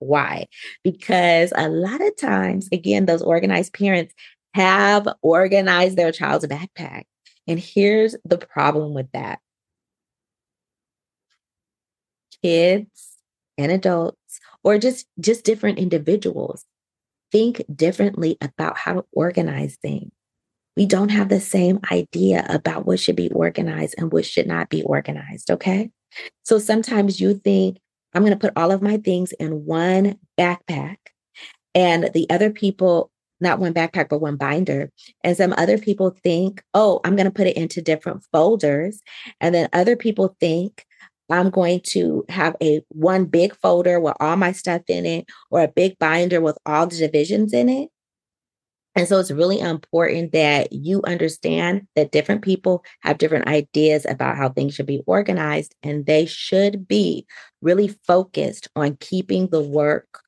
Why? 0.00 0.46
Because 0.84 1.52
a 1.56 1.68
lot 1.68 2.00
of 2.00 2.16
times, 2.16 2.68
again, 2.72 3.06
those 3.06 3.22
organized 3.22 3.72
parents 3.72 4.14
have 4.54 5.08
organized 5.22 5.96
their 5.96 6.12
child's 6.12 6.46
backpack. 6.46 7.04
And 7.46 7.58
here's 7.58 8.16
the 8.24 8.38
problem 8.38 8.92
with 8.92 9.10
that 9.12 9.38
kids 12.42 13.16
and 13.56 13.72
adults, 13.72 14.40
or 14.62 14.78
just, 14.78 15.06
just 15.20 15.44
different 15.44 15.78
individuals, 15.78 16.64
think 17.32 17.62
differently 17.74 18.36
about 18.40 18.78
how 18.78 18.94
to 18.94 19.04
organize 19.12 19.76
things. 19.82 20.10
We 20.76 20.86
don't 20.86 21.08
have 21.08 21.28
the 21.28 21.40
same 21.40 21.80
idea 21.90 22.46
about 22.48 22.86
what 22.86 23.00
should 23.00 23.16
be 23.16 23.30
organized 23.30 23.96
and 23.98 24.12
what 24.12 24.24
should 24.24 24.46
not 24.46 24.68
be 24.68 24.82
organized. 24.82 25.50
Okay. 25.50 25.90
So 26.44 26.58
sometimes 26.58 27.20
you 27.20 27.34
think 27.34 27.78
I'm 28.14 28.22
going 28.22 28.32
to 28.32 28.38
put 28.38 28.56
all 28.56 28.70
of 28.70 28.82
my 28.82 28.96
things 28.96 29.32
in 29.32 29.64
one 29.64 30.18
backpack. 30.38 30.96
And 31.74 32.10
the 32.14 32.26
other 32.30 32.50
people, 32.50 33.10
not 33.40 33.58
one 33.58 33.74
backpack, 33.74 34.08
but 34.08 34.20
one 34.20 34.36
binder. 34.36 34.90
And 35.22 35.36
some 35.36 35.54
other 35.58 35.78
people 35.78 36.16
think, 36.22 36.62
oh, 36.74 37.00
I'm 37.04 37.16
going 37.16 37.26
to 37.26 37.30
put 37.30 37.46
it 37.46 37.56
into 37.56 37.82
different 37.82 38.24
folders. 38.32 39.00
And 39.40 39.54
then 39.54 39.68
other 39.72 39.96
people 39.96 40.36
think, 40.40 40.84
I'm 41.30 41.50
going 41.50 41.80
to 41.88 42.24
have 42.28 42.56
a 42.62 42.82
one 42.88 43.26
big 43.26 43.54
folder 43.56 44.00
with 44.00 44.14
all 44.20 44.36
my 44.36 44.52
stuff 44.52 44.82
in 44.88 45.06
it 45.06 45.26
or 45.50 45.62
a 45.62 45.68
big 45.68 45.98
binder 45.98 46.40
with 46.40 46.58
all 46.66 46.86
the 46.86 46.96
divisions 46.96 47.52
in 47.52 47.68
it. 47.68 47.90
And 48.94 49.06
so 49.06 49.20
it's 49.20 49.30
really 49.30 49.60
important 49.60 50.32
that 50.32 50.72
you 50.72 51.02
understand 51.06 51.86
that 51.94 52.10
different 52.10 52.42
people 52.42 52.84
have 53.02 53.18
different 53.18 53.46
ideas 53.46 54.04
about 54.08 54.36
how 54.36 54.48
things 54.48 54.74
should 54.74 54.86
be 54.86 55.02
organized, 55.06 55.76
and 55.84 56.04
they 56.06 56.26
should 56.26 56.88
be 56.88 57.24
really 57.62 57.88
focused 58.06 58.66
on 58.74 58.96
keeping 58.96 59.48
the 59.50 59.60
work 59.60 60.22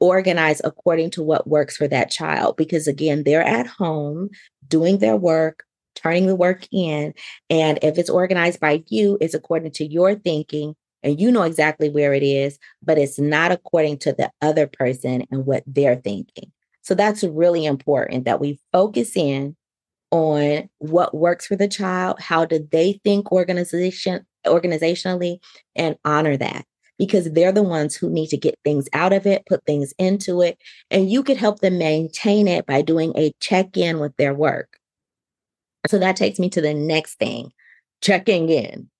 organized 0.00 0.60
according 0.64 1.10
to 1.10 1.22
what 1.22 1.46
works 1.46 1.78
for 1.78 1.88
that 1.88 2.10
child. 2.10 2.56
Because 2.56 2.86
again, 2.86 3.22
they're 3.24 3.42
at 3.42 3.66
home 3.66 4.28
doing 4.68 4.98
their 4.98 5.16
work, 5.16 5.64
turning 6.00 6.26
the 6.26 6.36
work 6.36 6.66
in. 6.72 7.14
And 7.48 7.78
if 7.82 7.98
it's 7.98 8.10
organized 8.10 8.60
by 8.60 8.82
you, 8.88 9.18
it's 9.20 9.34
according 9.34 9.72
to 9.72 9.84
your 9.84 10.14
thinking 10.14 10.74
and 11.02 11.20
you 11.20 11.30
know 11.30 11.42
exactly 11.42 11.88
where 11.88 12.12
it 12.12 12.22
is, 12.22 12.58
but 12.82 12.98
it's 12.98 13.18
not 13.18 13.52
according 13.52 13.98
to 13.98 14.12
the 14.12 14.30
other 14.42 14.66
person 14.66 15.24
and 15.30 15.46
what 15.46 15.62
they're 15.66 15.96
thinking. 15.96 16.52
So 16.82 16.94
that's 16.94 17.24
really 17.24 17.64
important 17.64 18.24
that 18.24 18.40
we 18.40 18.60
focus 18.72 19.16
in 19.16 19.56
on 20.10 20.68
what 20.78 21.14
works 21.14 21.46
for 21.46 21.56
the 21.56 21.68
child, 21.68 22.20
how 22.20 22.44
do 22.44 22.66
they 22.72 23.00
think 23.04 23.30
organization 23.30 24.26
organizationally 24.46 25.38
and 25.76 25.96
honor 26.04 26.36
that 26.36 26.64
because 26.98 27.30
they're 27.32 27.52
the 27.52 27.62
ones 27.62 27.94
who 27.94 28.10
need 28.10 28.28
to 28.28 28.36
get 28.36 28.58
things 28.64 28.88
out 28.92 29.12
of 29.12 29.26
it, 29.26 29.46
put 29.46 29.64
things 29.64 29.94
into 29.98 30.42
it, 30.42 30.58
and 30.90 31.10
you 31.10 31.22
could 31.22 31.36
help 31.36 31.60
them 31.60 31.78
maintain 31.78 32.46
it 32.46 32.66
by 32.66 32.82
doing 32.82 33.12
a 33.16 33.32
check-in 33.40 34.00
with 34.00 34.14
their 34.16 34.34
work. 34.34 34.79
So 35.88 35.98
that 35.98 36.16
takes 36.16 36.38
me 36.38 36.50
to 36.50 36.60
the 36.60 36.74
next 36.74 37.14
thing, 37.18 37.52
checking 38.02 38.48
in. 38.50 38.90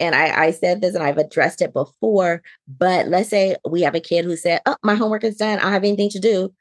and 0.00 0.14
I, 0.14 0.46
I 0.46 0.50
said 0.52 0.80
this 0.80 0.94
and 0.94 1.02
I've 1.02 1.18
addressed 1.18 1.62
it 1.62 1.72
before, 1.72 2.42
but 2.68 3.08
let's 3.08 3.28
say 3.30 3.56
we 3.68 3.82
have 3.82 3.94
a 3.94 4.00
kid 4.00 4.24
who 4.24 4.36
said, 4.36 4.60
Oh, 4.66 4.76
my 4.82 4.94
homework 4.94 5.24
is 5.24 5.36
done. 5.36 5.58
I 5.58 5.62
don't 5.62 5.72
have 5.72 5.84
anything 5.84 6.10
to 6.10 6.20
do. 6.20 6.54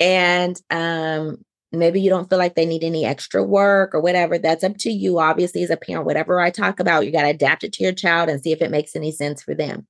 And 0.00 0.60
um, 0.70 1.44
maybe 1.72 2.00
you 2.00 2.10
don't 2.10 2.28
feel 2.28 2.38
like 2.38 2.54
they 2.54 2.66
need 2.66 2.84
any 2.84 3.04
extra 3.04 3.42
work 3.42 3.94
or 3.94 4.00
whatever. 4.00 4.38
That's 4.38 4.64
up 4.64 4.76
to 4.78 4.90
you, 4.90 5.18
obviously, 5.18 5.62
as 5.62 5.70
a 5.70 5.76
parent. 5.76 6.06
Whatever 6.06 6.40
I 6.40 6.50
talk 6.50 6.80
about, 6.80 7.06
you 7.06 7.12
got 7.12 7.22
to 7.22 7.28
adapt 7.30 7.64
it 7.64 7.72
to 7.74 7.84
your 7.84 7.92
child 7.92 8.28
and 8.28 8.42
see 8.42 8.52
if 8.52 8.62
it 8.62 8.70
makes 8.70 8.96
any 8.96 9.12
sense 9.12 9.42
for 9.42 9.54
them. 9.54 9.86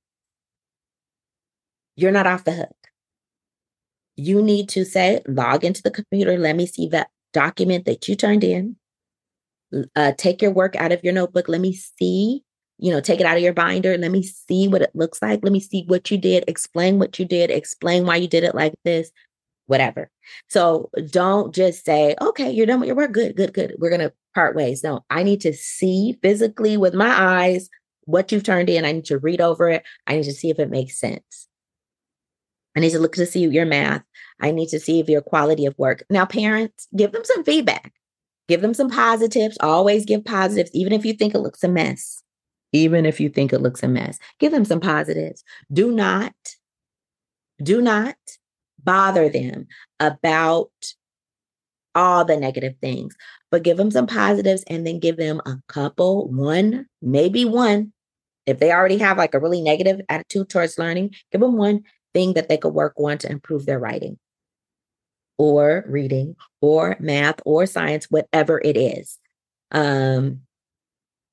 You're 1.95 2.11
not 2.11 2.27
off 2.27 2.43
the 2.43 2.53
hook. 2.53 2.75
You 4.15 4.41
need 4.41 4.69
to 4.69 4.85
say, 4.85 5.21
log 5.27 5.63
into 5.63 5.81
the 5.81 5.91
computer. 5.91 6.37
Let 6.37 6.55
me 6.55 6.65
see 6.65 6.87
that 6.89 7.09
document 7.33 7.85
that 7.85 8.07
you 8.07 8.15
turned 8.15 8.43
in. 8.43 8.75
Uh, 9.95 10.11
take 10.17 10.41
your 10.41 10.51
work 10.51 10.75
out 10.75 10.91
of 10.91 11.03
your 11.03 11.13
notebook. 11.13 11.47
Let 11.47 11.61
me 11.61 11.73
see 11.73 12.43
you 12.81 12.91
know, 12.91 12.99
take 12.99 13.19
it 13.19 13.27
out 13.27 13.37
of 13.37 13.43
your 13.43 13.53
binder. 13.53 13.95
Let 13.95 14.11
me 14.11 14.23
see 14.23 14.67
what 14.67 14.81
it 14.81 14.89
looks 14.95 15.21
like. 15.21 15.41
Let 15.43 15.53
me 15.53 15.59
see 15.59 15.85
what 15.85 16.09
you 16.09 16.17
did. 16.17 16.43
Explain 16.47 16.97
what 16.97 17.19
you 17.19 17.25
did. 17.25 17.51
Explain 17.51 18.07
why 18.07 18.15
you 18.15 18.27
did 18.27 18.43
it 18.43 18.55
like 18.55 18.73
this, 18.83 19.11
whatever. 19.67 20.09
So 20.49 20.89
don't 21.11 21.53
just 21.53 21.85
say, 21.85 22.15
okay, 22.19 22.49
you're 22.49 22.65
done 22.65 22.79
with 22.79 22.87
your 22.87 22.95
work. 22.95 23.11
Good, 23.11 23.35
good, 23.35 23.53
good. 23.53 23.75
We're 23.77 23.91
going 23.91 24.01
to 24.01 24.11
part 24.33 24.55
ways. 24.55 24.83
No, 24.83 25.05
I 25.11 25.21
need 25.21 25.41
to 25.41 25.53
see 25.53 26.17
physically 26.23 26.75
with 26.75 26.95
my 26.95 27.07
eyes 27.07 27.69
what 28.05 28.31
you've 28.31 28.43
turned 28.43 28.69
in. 28.69 28.83
I 28.83 28.93
need 28.93 29.05
to 29.05 29.19
read 29.19 29.41
over 29.41 29.69
it. 29.69 29.83
I 30.07 30.15
need 30.15 30.23
to 30.23 30.33
see 30.33 30.49
if 30.49 30.57
it 30.57 30.71
makes 30.71 30.99
sense. 30.99 31.47
I 32.75 32.79
need 32.79 32.93
to 32.93 32.99
look 32.99 33.13
to 33.13 33.27
see 33.27 33.45
your 33.45 33.65
math. 33.67 34.01
I 34.39 34.49
need 34.49 34.69
to 34.69 34.79
see 34.79 34.99
if 34.99 35.07
your 35.07 35.21
quality 35.21 35.67
of 35.67 35.77
work. 35.77 36.03
Now, 36.09 36.25
parents, 36.25 36.87
give 36.95 37.11
them 37.11 37.25
some 37.25 37.43
feedback. 37.43 37.93
Give 38.47 38.61
them 38.61 38.73
some 38.73 38.89
positives. 38.89 39.57
Always 39.61 40.05
give 40.05 40.25
positives, 40.25 40.71
even 40.73 40.93
if 40.93 41.05
you 41.05 41.13
think 41.13 41.35
it 41.35 41.39
looks 41.39 41.63
a 41.63 41.67
mess 41.67 42.21
even 42.73 43.05
if 43.05 43.19
you 43.19 43.29
think 43.29 43.53
it 43.53 43.61
looks 43.61 43.83
a 43.83 43.87
mess. 43.87 44.17
Give 44.39 44.51
them 44.51 44.65
some 44.65 44.79
positives. 44.79 45.43
Do 45.71 45.91
not, 45.91 46.33
do 47.61 47.81
not 47.81 48.15
bother 48.83 49.29
them 49.29 49.67
about 49.99 50.71
all 51.93 52.23
the 52.23 52.37
negative 52.37 52.75
things, 52.79 53.15
but 53.49 53.63
give 53.63 53.77
them 53.77 53.91
some 53.91 54.07
positives 54.07 54.63
and 54.67 54.87
then 54.87 54.99
give 54.99 55.17
them 55.17 55.41
a 55.45 55.57
couple, 55.67 56.29
one, 56.29 56.87
maybe 57.01 57.45
one. 57.45 57.91
If 58.45 58.59
they 58.59 58.71
already 58.71 58.97
have 58.97 59.17
like 59.17 59.33
a 59.33 59.39
really 59.39 59.61
negative 59.61 60.01
attitude 60.09 60.49
towards 60.49 60.79
learning, 60.79 61.13
give 61.31 61.41
them 61.41 61.57
one 61.57 61.83
thing 62.13 62.33
that 62.33 62.49
they 62.49 62.57
could 62.57 62.73
work 62.73 62.93
on 62.97 63.17
to 63.19 63.31
improve 63.31 63.65
their 63.65 63.79
writing 63.79 64.17
or 65.41 65.83
reading 65.87 66.35
or 66.61 66.95
math 66.99 67.41
or 67.45 67.65
science, 67.65 68.05
whatever 68.11 68.61
it 68.63 68.77
is. 68.77 69.17
Um, 69.71 70.41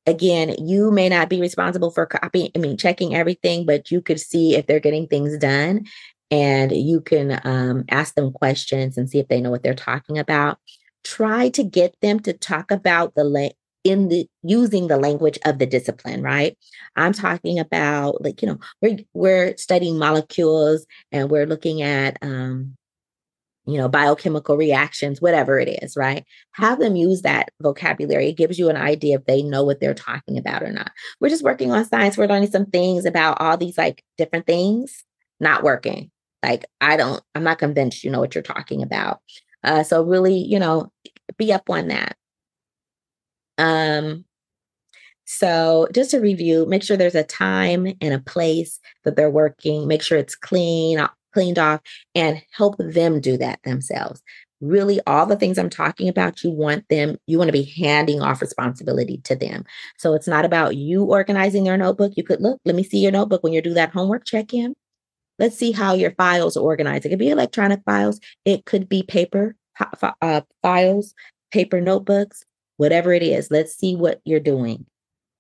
again, 0.07 0.55
you 0.59 0.91
may 0.91 1.11
not 1.11 1.29
be 1.29 1.43
responsible 1.43 1.91
for 1.91 2.07
copying, 2.07 2.51
I 2.57 2.59
mean, 2.59 2.79
checking 2.79 3.15
everything, 3.15 3.67
but 3.67 3.91
you 3.91 4.01
could 4.01 4.19
see 4.19 4.57
if 4.57 4.67
they're 4.67 4.81
getting 4.81 5.07
things 5.07 5.37
done 5.37 5.85
and 6.31 6.73
you 6.73 7.03
can 7.03 7.39
um, 7.45 7.85
ask 7.91 8.15
them 8.15 8.33
questions 8.33 8.97
and 8.97 9.11
see 9.11 9.19
if 9.19 9.29
they 9.29 9.43
know 9.43 9.51
what 9.51 9.63
they're 9.63 9.75
talking 9.75 10.19
about. 10.19 10.59
Try 11.05 11.51
to 11.51 11.63
get 11.63 11.95
them 12.01 12.21
to 12.21 12.33
talk 12.33 12.71
about 12.71 13.15
the 13.15 13.25
la- 13.25 13.51
in 13.85 14.09
the 14.09 14.27
using 14.43 14.89
the 14.89 14.97
language 14.97 15.39
of 15.45 15.59
the 15.59 15.67
discipline, 15.67 16.23
right? 16.23 16.57
I'm 16.97 17.13
talking 17.13 17.59
about 17.59 18.23
like 18.23 18.43
you 18.43 18.49
know 18.49 18.59
we're 18.83 18.99
we're 19.15 19.57
studying 19.57 19.99
molecules 19.99 20.87
and 21.13 21.31
we're 21.31 21.47
looking 21.47 21.83
at 21.83 22.19
um, 22.21 22.77
you 23.69 23.77
know, 23.77 23.89
biochemical 23.89 24.57
reactions, 24.57 25.21
whatever 25.21 25.59
it 25.59 25.69
is, 25.83 25.95
right? 25.95 26.25
Have 26.53 26.79
them 26.81 26.97
use 26.97 27.21
that 27.23 27.51
vocabulary. 27.61 28.29
It 28.29 28.39
gives 28.39 28.59
you 28.59 28.71
an 28.71 28.77
idea 28.77 29.17
if 29.17 29.27
they 29.27 29.43
know 29.43 29.63
what 29.63 29.79
they're 29.79 29.93
talking 29.93 30.39
about 30.39 30.63
or 30.63 30.73
not. 30.73 30.91
We're 31.21 31.29
just 31.29 31.45
working 31.45 31.71
on 31.71 31.85
science. 31.85 32.17
We're 32.17 32.29
learning 32.29 32.51
some 32.51 32.67
things 32.67 33.05
about 33.05 33.41
all 33.41 33.59
these 33.59 33.77
like 33.77 34.03
different 34.17 34.47
things, 34.47 35.05
not 35.39 35.63
working. 35.63 36.11
Like, 36.43 36.65
I 36.81 36.97
don't, 36.97 37.23
I'm 37.35 37.45
not 37.45 37.59
convinced 37.59 38.05
you 38.05 38.11
know 38.11 38.21
what 38.21 38.35
you're 38.35 38.43
talking 38.43 38.83
about. 38.83 39.21
Uh, 39.63 39.83
so 39.83 40.03
really, 40.03 40.39
you 40.39 40.59
know, 40.59 40.91
be 41.37 41.53
up 41.53 41.69
on 41.69 41.89
that. 41.89 42.17
Um, 43.59 44.25
so 45.27 45.89
just 45.93 46.13
to 46.13 46.21
review, 46.21 46.65
make 46.65 46.83
sure 46.83 46.97
there's 46.97 47.15
a 47.15 47.23
time 47.23 47.87
and 48.01 48.15
a 48.15 48.19
place 48.19 48.81
that 49.05 49.15
they're 49.15 49.29
working. 49.29 49.87
Make 49.87 50.01
sure 50.01 50.17
it's 50.17 50.35
clean, 50.35 51.07
cleaned 51.33 51.59
off 51.59 51.81
and 52.15 52.43
help 52.53 52.77
them 52.79 53.21
do 53.21 53.37
that 53.39 53.61
themselves. 53.65 54.23
Really, 54.61 55.01
all 55.07 55.25
the 55.25 55.37
things 55.37 55.57
I'm 55.57 55.71
talking 55.71 56.09
about, 56.09 56.43
you 56.43 56.51
want 56.51 56.89
them, 56.89 57.17
you 57.27 57.39
want 57.39 57.49
to 57.49 57.53
be 57.53 57.73
handing 57.81 58.21
off 58.21 58.41
responsibility 58.41 59.19
to 59.25 59.37
them. 59.37 59.65
So 59.99 60.15
it's 60.15 60.27
not 60.27 60.45
about 60.45 60.77
you 60.77 61.05
organizing 61.05 61.65
their 61.65 61.77
notebook. 61.77 62.13
You 62.17 62.25
could 62.25 62.41
look, 62.41 62.61
let 62.65 62.75
me 62.75 62.83
see 62.83 62.99
your 62.99 63.13
notebook 63.13 63.45
when 63.45 63.53
you 63.53 63.63
do 63.63 63.75
that 63.75 63.93
homework 63.93 64.25
check 64.25 64.53
in. 64.53 64.75
Let's 65.39 65.57
see 65.57 65.71
how 65.71 65.95
your 65.95 66.11
files 66.13 66.57
are 66.57 66.63
organized. 66.63 67.07
It 67.07 67.11
could 67.11 67.21
be 67.21 67.31
electronic 67.31 67.83
files, 67.85 68.19
it 68.45 68.65
could 68.65 68.89
be 68.89 69.05
paper 69.05 69.55
uh, 70.23 70.41
files, 70.63 71.15
paper 71.53 71.81
notebooks, 71.81 72.45
whatever 72.77 73.13
it 73.13 73.23
is. 73.23 73.51
Let's 73.51 73.77
see 73.77 73.95
what 73.95 74.21
you're 74.25 74.41
doing. 74.41 74.87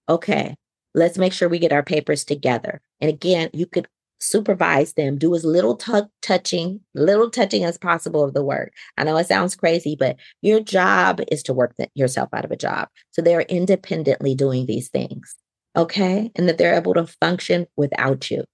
Okay, 0.09 0.55
let's 0.95 1.19
make 1.19 1.33
sure 1.33 1.49
we 1.49 1.59
get 1.59 1.73
our 1.73 1.83
papers 1.83 2.25
together. 2.25 2.81
And 3.01 3.09
again, 3.09 3.51
you 3.53 3.67
could 3.67 3.89
supervise 4.19 4.95
them, 4.95 5.19
do 5.19 5.35
as 5.35 5.45
little 5.45 5.77
t- 5.77 5.93
touching, 6.23 6.81
little 6.95 7.31
touching 7.31 7.65
as 7.65 7.79
possible 7.79 8.25
of 8.25 8.35
the 8.35 8.45
work. 8.45 8.73
I 8.97 9.05
know 9.05 9.17
it 9.17 9.27
sounds 9.27 9.55
crazy, 9.55 9.97
but 9.99 10.17
your 10.43 10.61
job 10.61 11.21
is 11.31 11.43
to 11.45 11.55
work 11.55 11.77
th- 11.77 11.91
yourself 11.95 12.29
out 12.33 12.45
of 12.45 12.51
a 12.51 12.57
job. 12.57 12.89
So 13.13 13.23
they're 13.23 13.43
independently 13.43 14.35
doing 14.35 14.67
these 14.67 14.89
things. 14.89 15.37
Okay. 15.77 16.31
And 16.35 16.49
that 16.49 16.59
they're 16.59 16.75
able 16.75 16.95
to 16.95 17.07
function 17.21 17.67
without 17.77 18.31
you. 18.31 18.45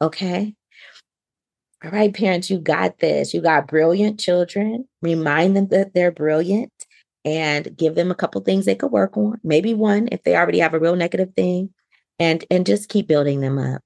Okay. 0.00 0.54
All 1.82 1.90
right, 1.90 2.12
parents, 2.12 2.50
you 2.50 2.58
got 2.58 2.98
this. 2.98 3.32
You 3.32 3.40
got 3.40 3.66
brilliant 3.66 4.20
children. 4.20 4.86
Remind 5.00 5.56
them 5.56 5.68
that 5.68 5.94
they're 5.94 6.12
brilliant 6.12 6.72
and 7.24 7.74
give 7.76 7.94
them 7.94 8.10
a 8.10 8.14
couple 8.14 8.40
things 8.42 8.64
they 8.66 8.74
could 8.74 8.92
work 8.92 9.16
on. 9.16 9.40
Maybe 9.42 9.74
one 9.74 10.08
if 10.12 10.22
they 10.22 10.36
already 10.36 10.58
have 10.58 10.74
a 10.74 10.78
real 10.78 10.96
negative 10.96 11.32
thing 11.34 11.70
and 12.18 12.44
and 12.50 12.66
just 12.66 12.88
keep 12.88 13.06
building 13.06 13.40
them 13.40 13.58
up. 13.58 13.82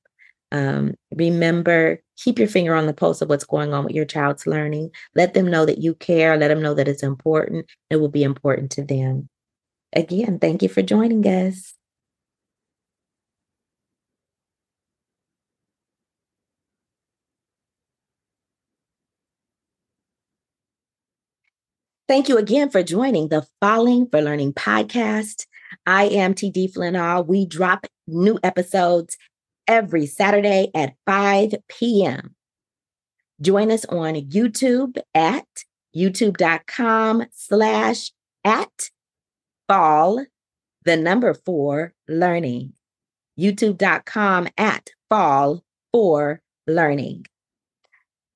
Um, 0.53 0.95
remember, 1.15 2.01
keep 2.17 2.39
your 2.39 2.49
finger 2.49 2.75
on 2.75 2.87
the 2.87 2.93
pulse 2.95 3.21
of 3.21 3.29
what's 3.29 3.45
going 3.45 3.75
on 3.75 3.85
with 3.85 3.95
your 3.95 4.05
child's 4.05 4.47
learning. 4.47 4.91
Let 5.15 5.35
them 5.35 5.51
know 5.51 5.67
that 5.67 5.79
you 5.79 5.95
care. 5.95 6.37
Let 6.37 6.49
them 6.49 6.63
know 6.63 6.75
that 6.75 6.89
it's 6.89 7.03
important. 7.03 7.67
It 7.91 7.97
will 7.97 8.09
be 8.09 8.23
important 8.23 8.71
to 8.73 8.85
them. 8.85 9.29
Again, 9.95 10.39
thank 10.39 10.63
you 10.63 10.69
for 10.69 10.83
joining 10.83 11.27
us. 11.27 11.75
Thank 22.07 22.29
you 22.29 22.37
again 22.37 22.69
for 22.71 22.83
joining 22.83 23.29
the 23.29 23.47
Falling 23.61 24.07
for 24.11 24.21
Learning 24.21 24.53
podcast. 24.53 25.47
I 25.87 26.05
am 26.05 26.35
TD 26.35 26.69
Flinall. 26.69 27.27
We 27.27 27.47
drop 27.47 27.87
new 28.07 28.39
episodes 28.43 29.17
every 29.69 30.07
Saturday 30.07 30.71
at 30.75 30.95
5 31.07 31.55
p.m. 31.69 32.35
Join 33.41 33.71
us 33.71 33.85
on 33.87 34.15
YouTube 34.15 34.97
at 35.15 35.47
youtube.com 35.95 37.25
slash 37.33 38.13
at 38.45 38.91
fall, 39.69 40.25
the 40.85 40.97
number 40.97 41.35
four 41.35 41.95
learning. 42.09 42.73
YouTube.com 43.39 44.49
at 44.57 44.91
fall 45.09 45.65
for 45.93 46.41
learning. 46.67 47.27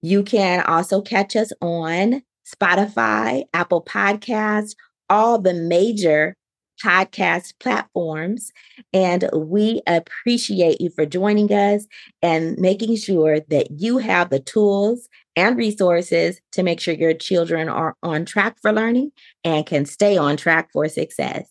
You 0.02 0.22
can 0.22 0.62
also 0.62 1.00
catch 1.02 1.36
us 1.36 1.52
on 1.60 2.22
Spotify, 2.46 3.44
Apple 3.52 3.84
Podcasts, 3.84 4.74
all 5.10 5.38
the 5.38 5.54
major 5.54 6.36
podcast 6.82 7.54
platforms. 7.60 8.52
And 8.92 9.28
we 9.34 9.82
appreciate 9.86 10.80
you 10.80 10.90
for 10.90 11.06
joining 11.06 11.52
us 11.52 11.86
and 12.22 12.56
making 12.58 12.96
sure 12.96 13.40
that 13.40 13.70
you 13.70 13.98
have 13.98 14.30
the 14.30 14.40
tools 14.40 15.08
and 15.36 15.56
resources 15.56 16.40
to 16.52 16.62
make 16.62 16.80
sure 16.80 16.94
your 16.94 17.14
children 17.14 17.68
are 17.68 17.94
on 18.02 18.24
track 18.24 18.56
for 18.60 18.72
learning 18.72 19.12
and 19.44 19.66
can 19.66 19.84
stay 19.84 20.16
on 20.16 20.36
track 20.36 20.70
for 20.72 20.88
success. 20.88 21.46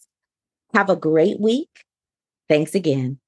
Have 0.73 0.89
a 0.89 0.95
great 0.95 1.39
week. 1.39 1.69
Thanks 2.49 2.75
again. 2.75 3.19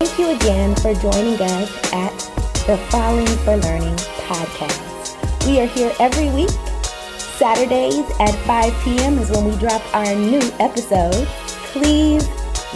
Thank 0.00 0.18
you 0.18 0.30
again 0.30 0.74
for 0.76 0.94
joining 0.94 1.40
us 1.40 1.92
at 1.92 2.16
the 2.66 2.76
Falling 2.90 3.26
for 3.26 3.56
Learning 3.56 3.96
podcast. 4.26 5.46
We 5.46 5.60
are 5.60 5.66
here 5.66 5.92
every 5.98 6.28
week 6.30 6.50
Saturdays 7.42 8.08
at 8.20 8.32
5 8.46 8.84
p.m. 8.84 9.18
is 9.18 9.28
when 9.32 9.44
we 9.44 9.56
drop 9.56 9.82
our 9.96 10.14
new 10.14 10.40
episode. 10.60 11.26
Please 11.74 12.24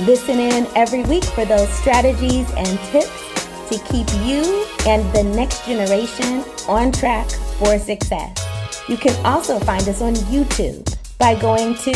listen 0.00 0.40
in 0.40 0.66
every 0.74 1.05
week 1.05 1.22
for 1.22 1.44
those 1.44 1.68
strategies 1.68 2.50
and 2.57 2.76
tips 2.90 3.68
to 3.68 3.79
keep 3.85 4.09
you 4.26 4.66
and 4.85 5.05
the 5.14 5.22
next 5.22 5.64
generation 5.66 6.42
on 6.66 6.90
track 6.90 7.31
for 7.61 7.79
success. 7.79 8.85
You 8.88 8.96
can 8.96 9.14
also 9.24 9.61
find 9.61 9.88
us 9.88 10.02
on 10.02 10.14
YouTube 10.35 10.96
by 11.16 11.37
going 11.37 11.76
to 11.76 11.92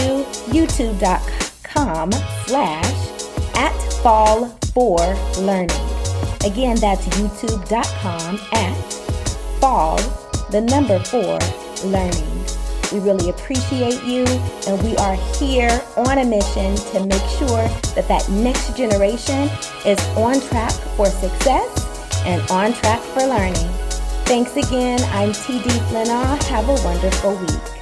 youtube.com 0.55 2.13
slash 2.47 3.57
at 3.57 3.93
fall 3.95 4.47
for 4.73 5.01
learning. 5.41 5.71
Again, 6.45 6.77
that's 6.77 7.05
youtube.com 7.19 8.39
at 8.53 8.93
fall, 9.61 9.97
the 10.53 10.61
number 10.61 11.01
four, 11.01 11.41
learning. 11.91 12.50
We 12.93 12.99
really 12.99 13.31
appreciate 13.31 14.03
you, 14.03 14.25
and 14.67 14.83
we 14.83 14.97
are 14.97 15.15
here 15.39 15.81
on 15.97 16.19
a 16.19 16.25
mission 16.25 16.75
to 16.93 17.07
make 17.07 17.23
sure 17.39 17.69
that 17.95 18.09
that 18.09 18.29
next 18.29 18.77
generation 18.77 19.49
is 19.87 19.99
on 20.17 20.41
track 20.41 20.73
for 20.97 21.07
success 21.07 22.23
and 22.27 22.43
on 22.51 22.73
track 22.73 23.01
for 23.01 23.21
learning. 23.27 23.71
Thanks 24.27 24.57
again. 24.57 25.01
I'm 25.13 25.31
TD 25.31 25.69
Flenaw. 25.89 26.43
Have 26.45 26.69
a 26.69 26.85
wonderful 26.85 27.37
week. 27.37 27.80